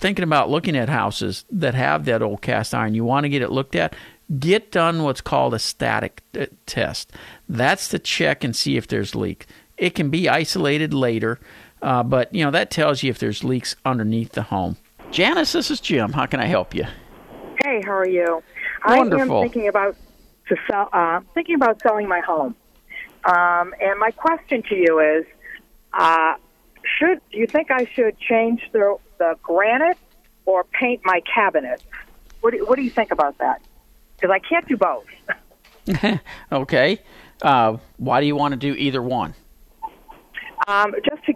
thinking 0.00 0.24
about 0.24 0.50
looking 0.50 0.76
at 0.76 0.88
houses 0.88 1.44
that 1.50 1.74
have 1.74 2.04
that 2.06 2.20
old 2.20 2.42
cast 2.42 2.74
iron, 2.74 2.94
you 2.94 3.04
want 3.04 3.24
to 3.24 3.28
get 3.30 3.40
it 3.42 3.50
looked 3.52 3.74
at, 3.76 3.94
get 4.38 4.70
done 4.70 5.02
what's 5.02 5.20
called 5.20 5.54
a 5.54 5.58
static 5.58 6.22
uh, 6.38 6.46
test. 6.66 7.12
That's 7.48 7.88
to 7.88 7.98
check 7.98 8.44
and 8.44 8.54
see 8.54 8.76
if 8.76 8.88
there's 8.88 9.14
leak. 9.14 9.46
It 9.76 9.94
can 9.94 10.10
be 10.10 10.28
isolated 10.28 10.94
later, 10.94 11.40
uh, 11.82 12.02
but 12.02 12.34
you 12.34 12.44
know 12.44 12.50
that 12.50 12.70
tells 12.70 13.02
you 13.02 13.10
if 13.10 13.18
there's 13.18 13.44
leaks 13.44 13.76
underneath 13.84 14.32
the 14.32 14.42
home. 14.42 14.76
Janice, 15.10 15.52
this 15.52 15.70
is 15.70 15.80
Jim. 15.80 16.12
How 16.12 16.26
can 16.26 16.40
I 16.40 16.46
help 16.46 16.74
you? 16.74 16.84
Hey, 17.64 17.82
how 17.84 17.92
are 17.92 18.08
you? 18.08 18.42
Wonderful. 18.86 19.38
I 19.38 19.42
am 19.42 19.48
thinking 19.48 19.68
about 19.68 19.96
to 20.48 20.56
sell. 20.70 20.88
Uh, 20.92 21.20
thinking 21.34 21.56
about 21.56 21.80
selling 21.82 22.08
my 22.08 22.20
home, 22.20 22.54
um, 23.24 23.74
and 23.80 23.98
my 23.98 24.10
question 24.10 24.62
to 24.68 24.74
you 24.74 25.00
is: 25.00 25.24
uh, 25.92 26.34
Should 26.98 27.20
do 27.32 27.38
you 27.38 27.46
think 27.46 27.70
I 27.70 27.86
should 27.94 28.18
change 28.18 28.62
the 28.72 28.96
the 29.18 29.36
granite 29.42 29.98
or 30.46 30.64
paint 30.64 31.00
my 31.04 31.20
cabinets? 31.32 31.84
What 32.40 32.52
do, 32.52 32.64
what 32.66 32.76
do 32.76 32.82
you 32.82 32.90
think 32.90 33.10
about 33.10 33.38
that? 33.38 33.62
Because 34.24 34.40
I 34.42 34.48
can't 34.48 34.66
do 34.66 34.78
both. 34.78 36.18
okay. 36.52 36.98
Uh, 37.42 37.76
why 37.98 38.22
do 38.22 38.26
you 38.26 38.34
want 38.34 38.52
to 38.52 38.56
do 38.56 38.72
either 38.72 39.02
one? 39.02 39.34
Um, 40.66 40.94
just 41.06 41.22
to, 41.26 41.34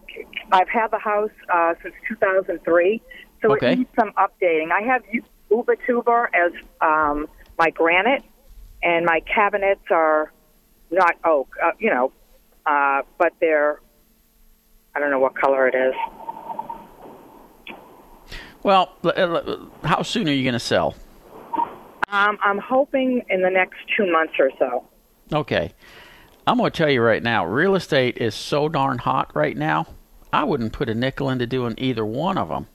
I've 0.53 0.71
had 0.71 0.91
the 0.91 0.99
house 0.99 1.29
uh, 1.53 1.75
since 1.83 1.95
2003, 2.09 3.03
so 3.43 3.53
Okay. 3.53 3.73
it 3.73 3.79
needs 3.81 3.91
some 3.95 4.13
updating. 4.13 4.73
I 4.73 4.81
have 4.87 5.03
Uba 5.51 5.75
Tuba 5.87 6.29
as 6.33 6.53
um, 6.81 7.29
my 7.59 7.69
granite, 7.69 8.23
and 8.83 9.05
my 9.05 9.21
cabinets 9.21 9.85
are 9.91 10.33
not 10.91 11.15
oak, 11.25 11.55
uh, 11.63 11.73
you 11.79 11.91
know, 11.91 12.11
uh, 12.65 13.03
but 13.19 13.35
they're 13.39 13.81
I 14.95 15.01
don't 15.01 15.11
know 15.11 15.21
what 15.21 15.35
color 15.35 15.69
it 15.69 15.75
is. 15.75 15.95
Well, 18.63 18.95
how 19.85 20.01
soon 20.01 20.27
are 20.27 20.33
you 20.33 20.43
going 20.43 20.55
to 20.55 20.59
sell? 20.59 20.95
Um, 22.11 22.39
I'm 22.43 22.59
hoping 22.59 23.23
in 23.29 23.43
the 23.43 23.51
next 23.51 23.77
two 23.97 24.11
months 24.11 24.35
or 24.39 24.51
so. 24.59 24.87
Okay. 25.33 25.73
I'm 26.47 26.57
going 26.57 26.71
to 26.71 26.77
tell 26.77 26.89
you 26.89 27.03
right 27.03 27.23
now, 27.23 27.45
real 27.45 27.75
estate 27.75 28.17
is 28.17 28.35
so 28.35 28.69
darn 28.69 28.99
hot 28.99 29.31
right 29.35 29.57
now. 29.57 29.87
I 30.33 30.45
wouldn't 30.45 30.73
put 30.73 30.89
a 30.89 30.95
nickel 30.95 31.29
into 31.29 31.47
doing 31.47 31.75
either 31.77 32.07
one 32.07 32.39
of 32.39 32.49
them. 32.49 32.67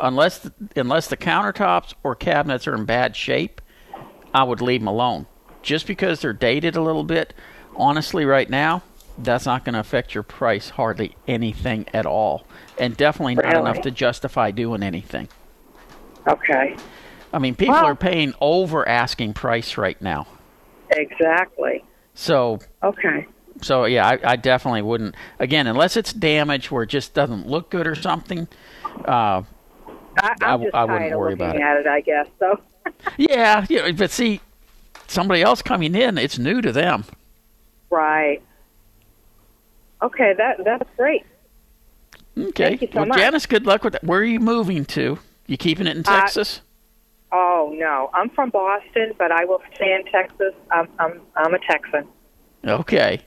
Unless 0.00 0.38
the, 0.38 0.52
unless 0.76 1.08
the 1.08 1.16
countertops 1.18 1.92
or 2.02 2.14
cabinets 2.14 2.66
are 2.66 2.74
in 2.74 2.86
bad 2.86 3.14
shape, 3.14 3.60
I 4.32 4.44
would 4.44 4.62
leave 4.62 4.80
them 4.80 4.88
alone. 4.88 5.26
Just 5.60 5.86
because 5.86 6.20
they're 6.20 6.32
dated 6.32 6.74
a 6.74 6.82
little 6.82 7.04
bit, 7.04 7.34
honestly 7.76 8.24
right 8.24 8.48
now, 8.48 8.82
that's 9.18 9.44
not 9.44 9.64
going 9.64 9.74
to 9.74 9.80
affect 9.80 10.14
your 10.14 10.22
price 10.22 10.70
hardly 10.70 11.14
anything 11.28 11.86
at 11.92 12.06
all. 12.06 12.46
And 12.78 12.96
definitely 12.96 13.34
not 13.34 13.44
Really? 13.44 13.60
enough 13.60 13.82
to 13.82 13.90
justify 13.90 14.50
doing 14.50 14.82
anything. 14.82 15.28
Okay. 16.26 16.76
I 17.32 17.38
mean, 17.38 17.54
people 17.54 17.74
are 17.74 17.94
paying 17.94 18.34
over 18.40 18.86
asking 18.86 19.34
price 19.34 19.78
right 19.78 20.00
now. 20.00 20.26
Exactly. 20.90 21.84
So 22.14 22.58
Okay. 22.82 23.26
So 23.62 23.84
yeah, 23.84 24.06
I, 24.06 24.32
I 24.32 24.36
definitely 24.36 24.82
wouldn't. 24.82 25.14
Again, 25.38 25.66
unless 25.66 25.96
it's 25.96 26.12
damaged 26.12 26.70
where 26.70 26.82
it 26.82 26.88
just 26.88 27.14
doesn't 27.14 27.46
look 27.46 27.70
good 27.70 27.86
or 27.86 27.94
something. 27.94 28.48
Uh, 29.04 29.42
I, 30.18 30.34
I 30.42 30.52
I 30.74 30.84
wouldn't 30.84 31.18
worry 31.18 31.32
about 31.34 31.56
it. 31.56 31.62
at 31.62 31.78
it. 31.78 31.86
I 31.86 32.00
guess 32.00 32.26
so. 32.38 32.60
yeah, 33.16 33.64
yeah, 33.68 33.92
but 33.92 34.10
see, 34.10 34.40
somebody 35.06 35.42
else 35.42 35.62
coming 35.62 35.94
in, 35.94 36.18
it's 36.18 36.38
new 36.38 36.60
to 36.60 36.72
them. 36.72 37.04
Right. 37.90 38.42
Okay, 40.02 40.34
that 40.36 40.64
that's 40.64 40.88
great. 40.96 41.24
Okay. 42.36 42.70
Thank 42.70 42.82
you 42.82 42.88
so 42.88 43.00
well, 43.00 43.06
much. 43.06 43.18
Janice, 43.18 43.46
good 43.46 43.66
luck 43.66 43.84
with 43.84 43.92
that. 43.94 44.04
Where 44.04 44.20
are 44.20 44.24
you 44.24 44.40
moving 44.40 44.84
to? 44.86 45.18
You 45.46 45.56
keeping 45.56 45.86
it 45.86 45.96
in 45.96 46.02
Uh, 46.06 46.20
Texas? 46.20 46.62
Oh 47.32 47.74
no, 47.74 48.10
I'm 48.12 48.28
from 48.30 48.50
Boston, 48.50 49.12
but 49.18 49.32
I 49.32 49.44
will 49.46 49.62
stay 49.74 49.92
in 49.94 50.04
Texas. 50.12 50.52
I'm 50.70 50.88
I'm 50.98 51.20
I'm 51.36 51.54
a 51.54 51.58
Texan. 51.58 52.06
Okay. 52.64 53.22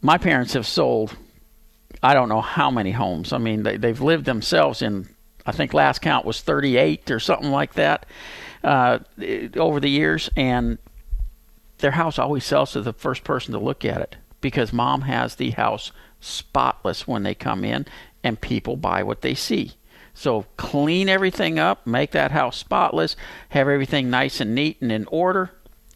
My 0.00 0.16
parents 0.16 0.54
have 0.54 0.66
sold. 0.66 1.14
I 2.02 2.14
don't 2.14 2.30
know 2.30 2.40
how 2.40 2.70
many 2.70 2.90
homes. 2.90 3.34
I 3.34 3.38
mean, 3.38 3.64
they, 3.64 3.76
they've 3.76 4.00
lived 4.00 4.24
themselves 4.24 4.80
in. 4.80 5.10
I 5.44 5.52
think 5.52 5.74
last 5.74 6.00
count 6.00 6.24
was 6.24 6.40
38 6.40 7.10
or 7.10 7.20
something 7.20 7.50
like 7.50 7.74
that 7.74 8.06
uh, 8.64 9.00
over 9.56 9.78
the 9.78 9.90
years, 9.90 10.30
and 10.36 10.78
their 11.82 11.92
house 11.92 12.18
always 12.18 12.44
sells 12.44 12.72
to 12.72 12.80
the 12.80 12.92
first 12.92 13.24
person 13.24 13.52
to 13.52 13.58
look 13.58 13.84
at 13.84 14.00
it 14.00 14.16
because 14.40 14.72
mom 14.72 15.02
has 15.02 15.34
the 15.34 15.50
house 15.50 15.92
spotless 16.20 17.06
when 17.06 17.22
they 17.22 17.34
come 17.34 17.64
in 17.64 17.86
and 18.24 18.40
people 18.40 18.76
buy 18.76 19.02
what 19.02 19.20
they 19.20 19.34
see. 19.34 19.72
So 20.14 20.46
clean 20.56 21.08
everything 21.08 21.58
up, 21.58 21.86
make 21.86 22.12
that 22.12 22.30
house 22.30 22.56
spotless, 22.56 23.16
have 23.50 23.68
everything 23.68 24.10
nice 24.10 24.40
and 24.40 24.54
neat 24.54 24.78
and 24.80 24.92
in 24.92 25.06
order, 25.06 25.50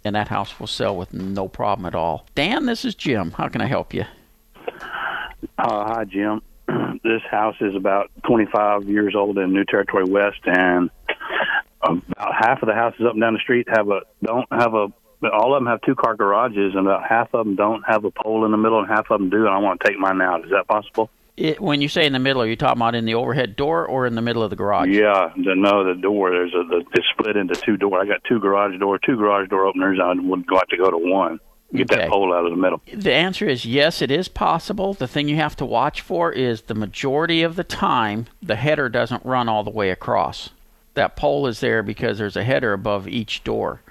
and 0.05 0.15
that 0.15 0.29
house 0.29 0.59
will 0.59 0.67
sell 0.67 0.97
with 0.97 1.13
no 1.13 1.49
problem 1.49 1.87
at 1.87 1.95
all. 1.95 2.27
Dan, 2.35 2.67
this 2.67 2.85
is 2.85 2.95
Jim. 2.95 3.33
How 3.33 3.49
can 3.49 3.61
I 3.61 3.67
help 3.67 3.93
you? 3.93 4.05
Uh, 5.59 5.85
hi, 5.85 6.05
Jim. 6.05 6.43
this 7.05 7.23
house 7.31 7.57
is 7.61 7.75
about 7.75 8.11
25 8.27 8.85
years 8.85 9.15
old 9.15 9.39
in 9.39 9.53
New 9.53 9.65
Territory 9.65 10.05
West, 10.05 10.41
and 10.45 10.91
about 11.83 12.35
half 12.39 12.63
of 12.63 12.69
the 12.69 12.75
houses 12.75 13.03
up 13.07 13.13
and 13.13 13.21
down 13.21 13.35
the 13.35 13.41
street 13.41 13.69
have 13.69 13.89
a 13.89 14.01
don't 14.23 14.47
have 14.51 14.75
a. 14.75 14.89
All 15.33 15.55
of 15.55 15.61
them 15.61 15.67
have 15.67 15.81
two 15.83 15.95
car 15.95 16.15
garages, 16.17 16.75
and 16.75 16.87
about 16.87 17.05
half 17.09 17.33
of 17.35 17.45
them 17.47 17.57
don't 17.57 17.83
have 17.87 18.05
a 18.05 18.11
pole 18.11 18.45
in 18.45 18.51
the 18.51 18.57
middle, 18.57 18.79
and 18.79 18.89
half 18.89 19.11
of 19.11 19.21
them 19.21 19.31
do. 19.31 19.39
And 19.47 19.49
I 19.49 19.59
want 19.59 19.81
to 19.81 19.89
take 19.89 19.99
mine 19.99 20.21
out. 20.21 20.45
Is 20.45 20.51
that 20.51 20.67
possible? 20.69 21.11
It, 21.37 21.61
when 21.61 21.83
you 21.83 21.89
say 21.89 22.07
in 22.07 22.15
the 22.15 22.19
middle, 22.19 22.41
are 22.43 22.47
you 22.47 22.57
talking 22.57 22.79
about 22.81 22.95
in 22.95 23.05
the 23.05 23.15
overhead 23.15 23.57
door 23.57 23.87
or 23.87 24.07
in 24.07 24.15
the 24.15 24.23
middle 24.23 24.43
of 24.43 24.49
the 24.51 24.57
garage? 24.57 24.89
Yeah, 24.89 25.33
the, 25.37 25.55
no, 25.55 25.85
the 25.85 26.01
door. 26.01 26.31
There's 26.31 26.55
a 26.55 26.65
the, 26.67 26.83
it's 26.95 27.07
split 27.13 27.37
into 27.37 27.55
two 27.55 27.77
doors. 27.77 28.01
I 28.03 28.07
got 28.09 28.25
two 28.25 28.41
garage 28.41 28.79
door, 28.81 28.99
two 28.99 29.17
garage 29.17 29.49
door 29.51 29.67
openers. 29.67 29.99
I 30.03 30.15
would 30.15 30.51
like 30.51 30.69
to 30.69 30.77
go 30.79 30.91
to 30.91 30.97
one. 30.97 31.39
Get 31.75 31.91
Okay. 31.93 32.03
that 32.03 32.11
pole 32.11 32.33
out 32.33 32.47
of 32.47 32.53
the 32.53 32.57
middle. 32.57 32.81
The 32.91 33.13
answer 33.13 33.45
is 33.47 33.67
yes, 33.67 34.01
it 34.01 34.11
is 34.11 34.29
possible. 34.29 34.95
The 34.95 35.09
thing 35.09 35.29
you 35.29 35.37
have 35.37 35.57
to 35.57 35.67
watch 35.67 36.01
for 36.01 36.33
is 36.33 36.63
the 36.63 36.75
majority 36.75 37.43
of 37.43 37.57
the 37.57 37.65
time 37.65 38.29
the 38.41 38.57
header 38.57 38.89
doesn't 38.89 39.25
run 39.27 39.49
all 39.49 39.65
the 39.65 39.71
way 39.71 39.91
across. 39.91 40.51
That 40.95 41.17
pole 41.17 41.47
is 41.49 41.61
there 41.61 41.83
because 41.83 42.17
there's 42.17 42.37
a 42.37 42.45
header 42.45 42.73
above 42.73 43.07
each 43.09 43.45
door. 43.45 43.83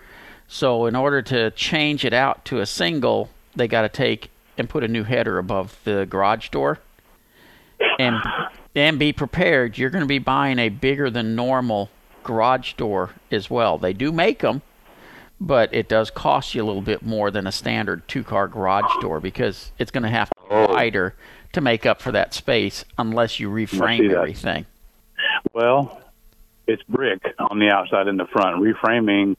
So 0.47 0.85
in 0.85 0.95
order 0.95 1.21
to 1.23 1.51
change 1.51 2.05
it 2.05 2.13
out 2.13 2.45
to 2.45 2.59
a 2.59 2.65
single, 2.65 3.29
they 3.55 3.67
got 3.67 3.81
to 3.81 3.89
take 3.89 4.29
and 4.57 4.69
put 4.69 4.83
a 4.83 4.87
new 4.87 5.03
header 5.03 5.37
above 5.37 5.77
the 5.83 6.05
garage 6.09 6.49
door. 6.49 6.79
And 7.99 8.17
and 8.75 8.99
be 8.99 9.11
prepared. 9.13 9.77
You're 9.77 9.89
going 9.89 10.03
to 10.03 10.07
be 10.07 10.19
buying 10.19 10.59
a 10.59 10.69
bigger 10.69 11.09
than 11.09 11.35
normal 11.35 11.89
garage 12.23 12.73
door 12.73 13.11
as 13.31 13.49
well. 13.49 13.77
They 13.77 13.93
do 13.93 14.11
make 14.11 14.39
them, 14.39 14.61
but 15.39 15.73
it 15.73 15.87
does 15.87 16.09
cost 16.09 16.55
you 16.55 16.63
a 16.63 16.65
little 16.65 16.81
bit 16.81 17.01
more 17.01 17.31
than 17.31 17.47
a 17.47 17.51
standard 17.51 18.07
two 18.07 18.23
car 18.23 18.47
garage 18.47 18.91
door 19.01 19.19
because 19.19 19.71
it's 19.79 19.91
going 19.91 20.03
to 20.03 20.09
have 20.09 20.29
to 20.29 20.35
be 20.35 20.45
Oh. 20.51 20.73
wider 20.73 21.15
to 21.53 21.61
make 21.61 21.85
up 21.85 22.01
for 22.01 22.11
that 22.11 22.33
space 22.33 22.85
unless 22.97 23.39
you 23.39 23.49
reframe 23.49 24.11
everything. 24.11 24.65
Well, 25.53 26.01
it's 26.67 26.83
brick 26.83 27.21
on 27.39 27.59
the 27.59 27.69
outside 27.69 28.07
and 28.07 28.19
the 28.19 28.27
front. 28.27 28.61
Reframing. 28.61 29.35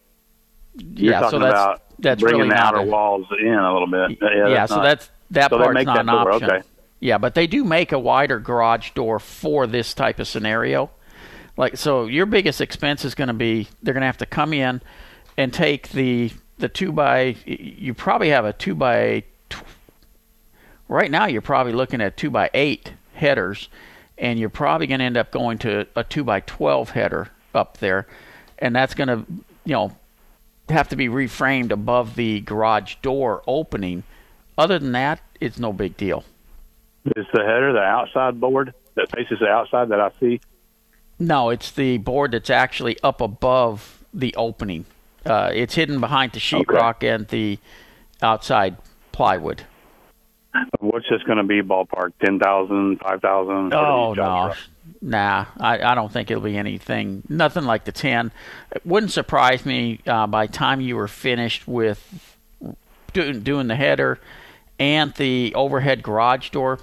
You're 0.78 1.12
yeah, 1.12 1.30
so 1.30 1.38
that's 1.38 1.52
about 1.52 1.82
that's 1.98 2.20
bringing 2.22 2.42
really 2.42 2.50
the 2.50 2.62
outer 2.62 2.78
a- 2.78 2.84
walls 2.84 3.26
in 3.40 3.54
a 3.54 3.72
little 3.72 3.88
bit. 3.88 4.18
Yeah, 4.20 4.48
yeah, 4.48 4.66
so 4.66 4.76
not- 4.76 4.82
that's 4.84 5.10
that 5.30 5.50
so 5.50 5.58
part's 5.58 5.84
not 5.84 5.94
that 5.94 6.00
an 6.00 6.06
door, 6.06 6.32
option. 6.32 6.50
okay. 6.50 6.62
Yeah, 7.00 7.18
but 7.18 7.34
they 7.34 7.46
do 7.46 7.64
make 7.64 7.92
a 7.92 7.98
wider 7.98 8.38
garage 8.38 8.90
door 8.92 9.18
for 9.18 9.66
this 9.66 9.92
type 9.92 10.18
of 10.18 10.26
scenario. 10.28 10.90
Like 11.56 11.76
so, 11.76 12.06
your 12.06 12.26
biggest 12.26 12.60
expense 12.60 13.04
is 13.04 13.14
going 13.14 13.28
to 13.28 13.34
be 13.34 13.68
they're 13.82 13.94
going 13.94 14.02
to 14.02 14.06
have 14.06 14.18
to 14.18 14.26
come 14.26 14.52
in 14.52 14.82
and 15.36 15.52
take 15.52 15.90
the 15.90 16.30
the 16.58 16.68
two 16.68 16.92
by. 16.92 17.36
You 17.44 17.94
probably 17.94 18.30
have 18.30 18.44
a 18.44 18.52
two 18.52 18.74
by. 18.74 19.24
Right 20.88 21.10
now, 21.10 21.26
you're 21.26 21.42
probably 21.42 21.72
looking 21.72 22.00
at 22.00 22.16
two 22.16 22.30
by 22.30 22.50
eight 22.54 22.92
headers, 23.14 23.68
and 24.18 24.38
you're 24.38 24.48
probably 24.50 24.86
going 24.86 25.00
to 25.00 25.04
end 25.06 25.16
up 25.16 25.30
going 25.32 25.58
to 25.58 25.86
a 25.96 26.04
two 26.04 26.22
by 26.22 26.40
twelve 26.40 26.90
header 26.90 27.28
up 27.54 27.78
there, 27.78 28.06
and 28.58 28.74
that's 28.76 28.94
going 28.94 29.08
to 29.08 29.24
you 29.64 29.72
know 29.72 29.96
have 30.68 30.88
to 30.88 30.96
be 30.96 31.08
reframed 31.08 31.70
above 31.70 32.16
the 32.16 32.40
garage 32.40 32.96
door 33.02 33.42
opening. 33.46 34.02
Other 34.58 34.78
than 34.78 34.92
that, 34.92 35.20
it's 35.40 35.58
no 35.58 35.72
big 35.72 35.96
deal. 35.96 36.24
Is 37.04 37.26
the 37.32 37.42
header 37.42 37.72
the 37.72 37.80
outside 37.80 38.40
board 38.40 38.74
that 38.94 39.10
faces 39.12 39.38
the 39.38 39.48
outside 39.48 39.90
that 39.90 40.00
I 40.00 40.10
see? 40.18 40.40
No, 41.18 41.50
it's 41.50 41.70
the 41.70 41.98
board 41.98 42.32
that's 42.32 42.50
actually 42.50 42.98
up 43.02 43.20
above 43.20 44.04
the 44.12 44.34
opening. 44.36 44.86
Uh, 45.24 45.50
it's 45.54 45.74
hidden 45.74 46.00
behind 46.00 46.32
the 46.32 46.40
sheetrock 46.40 47.02
and 47.02 47.28
the 47.28 47.58
outside 48.22 48.76
plywood. 49.12 49.62
What's 50.78 51.06
this 51.10 51.22
going 51.24 51.38
to 51.38 51.44
be? 51.44 51.62
Ballpark 51.62 52.12
ten 52.24 52.38
thousand, 52.38 53.00
five 53.00 53.20
thousand? 53.20 53.74
Oh 53.74 54.14
no, 54.14 54.54
nah. 55.00 55.46
I, 55.58 55.80
I 55.80 55.94
don't 55.94 56.12
think 56.12 56.30
it'll 56.30 56.42
be 56.42 56.56
anything. 56.56 57.22
Nothing 57.28 57.64
like 57.64 57.84
the 57.84 57.92
ten. 57.92 58.32
It 58.74 58.84
wouldn't 58.84 59.12
surprise 59.12 59.64
me 59.64 60.00
uh, 60.06 60.26
by 60.26 60.46
the 60.46 60.52
time 60.52 60.80
you 60.80 60.96
were 60.96 61.08
finished 61.08 61.66
with 61.66 62.34
doing 63.12 63.40
doing 63.40 63.66
the 63.68 63.76
header 63.76 64.18
and 64.78 65.14
the 65.14 65.54
overhead 65.54 66.02
garage 66.02 66.50
door. 66.50 66.80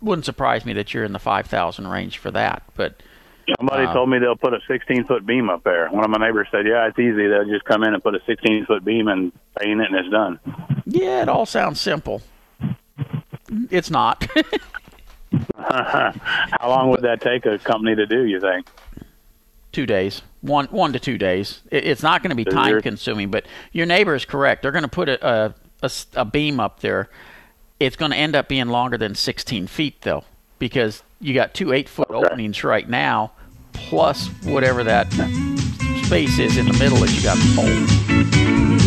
Wouldn't 0.00 0.24
surprise 0.24 0.64
me 0.64 0.72
that 0.74 0.94
you're 0.94 1.04
in 1.04 1.12
the 1.12 1.18
five 1.18 1.46
thousand 1.46 1.88
range 1.88 2.18
for 2.18 2.30
that. 2.30 2.62
But 2.76 3.02
Somebody 3.58 3.86
uh, 3.86 3.92
told 3.92 4.08
me 4.10 4.18
they'll 4.18 4.36
put 4.36 4.54
a 4.54 4.60
16 4.68 5.06
foot 5.06 5.26
beam 5.26 5.50
up 5.50 5.64
there. 5.64 5.88
One 5.88 6.04
of 6.04 6.10
my 6.10 6.24
neighbors 6.24 6.48
said, 6.50 6.66
"Yeah, 6.66 6.86
it's 6.86 6.98
easy. 6.98 7.26
They'll 7.26 7.48
just 7.48 7.64
come 7.64 7.82
in 7.82 7.94
and 7.94 8.02
put 8.02 8.14
a 8.14 8.20
16 8.26 8.66
foot 8.66 8.84
beam 8.84 9.08
and 9.08 9.32
paint 9.58 9.80
it, 9.80 9.88
and 9.90 9.96
it's 9.96 10.10
done." 10.10 10.38
Yeah, 10.86 11.22
it 11.22 11.28
all 11.28 11.46
sounds 11.46 11.80
simple. 11.80 12.22
It's 13.70 13.90
not. 13.90 14.26
How 15.56 16.68
long 16.68 16.90
would 16.90 17.02
that 17.02 17.20
take 17.20 17.46
a 17.46 17.58
company 17.58 17.94
to 17.96 18.06
do? 18.06 18.24
You 18.24 18.40
think? 18.40 18.66
two 19.72 19.86
days, 19.86 20.22
one 20.40 20.66
one 20.66 20.92
to 20.92 20.98
two 20.98 21.18
days. 21.18 21.60
It, 21.70 21.86
it's 21.86 22.02
not 22.02 22.22
going 22.22 22.30
to 22.30 22.36
be 22.36 22.44
So 22.44 22.50
time 22.50 22.82
consuming, 22.82 23.30
but 23.30 23.46
your 23.72 23.86
neighbor 23.86 24.14
is 24.14 24.24
correct. 24.24 24.62
They're 24.62 24.72
going 24.72 24.82
to 24.82 24.88
put 24.88 25.08
a, 25.08 25.54
a, 25.82 25.90
a 26.14 26.24
beam 26.24 26.60
up 26.60 26.80
there. 26.80 27.08
It's 27.78 27.96
going 27.96 28.10
to 28.10 28.16
end 28.16 28.36
up 28.36 28.48
being 28.48 28.68
longer 28.68 28.98
than 28.98 29.14
16 29.14 29.66
feet 29.66 30.02
though, 30.02 30.24
because 30.58 31.02
you 31.20 31.34
got 31.34 31.54
two 31.54 31.72
eight 31.72 31.88
foot 31.88 32.10
openings 32.10 32.62
right 32.64 32.88
now, 32.88 33.32
plus 33.72 34.28
whatever 34.44 34.84
that 34.84 35.10
space 36.04 36.38
is 36.38 36.56
in 36.56 36.66
the 36.66 36.76
middle 36.78 36.98
that 36.98 37.10
you 37.10 37.22
got 37.22 37.36
to 37.36 37.42
hold. 37.54 38.79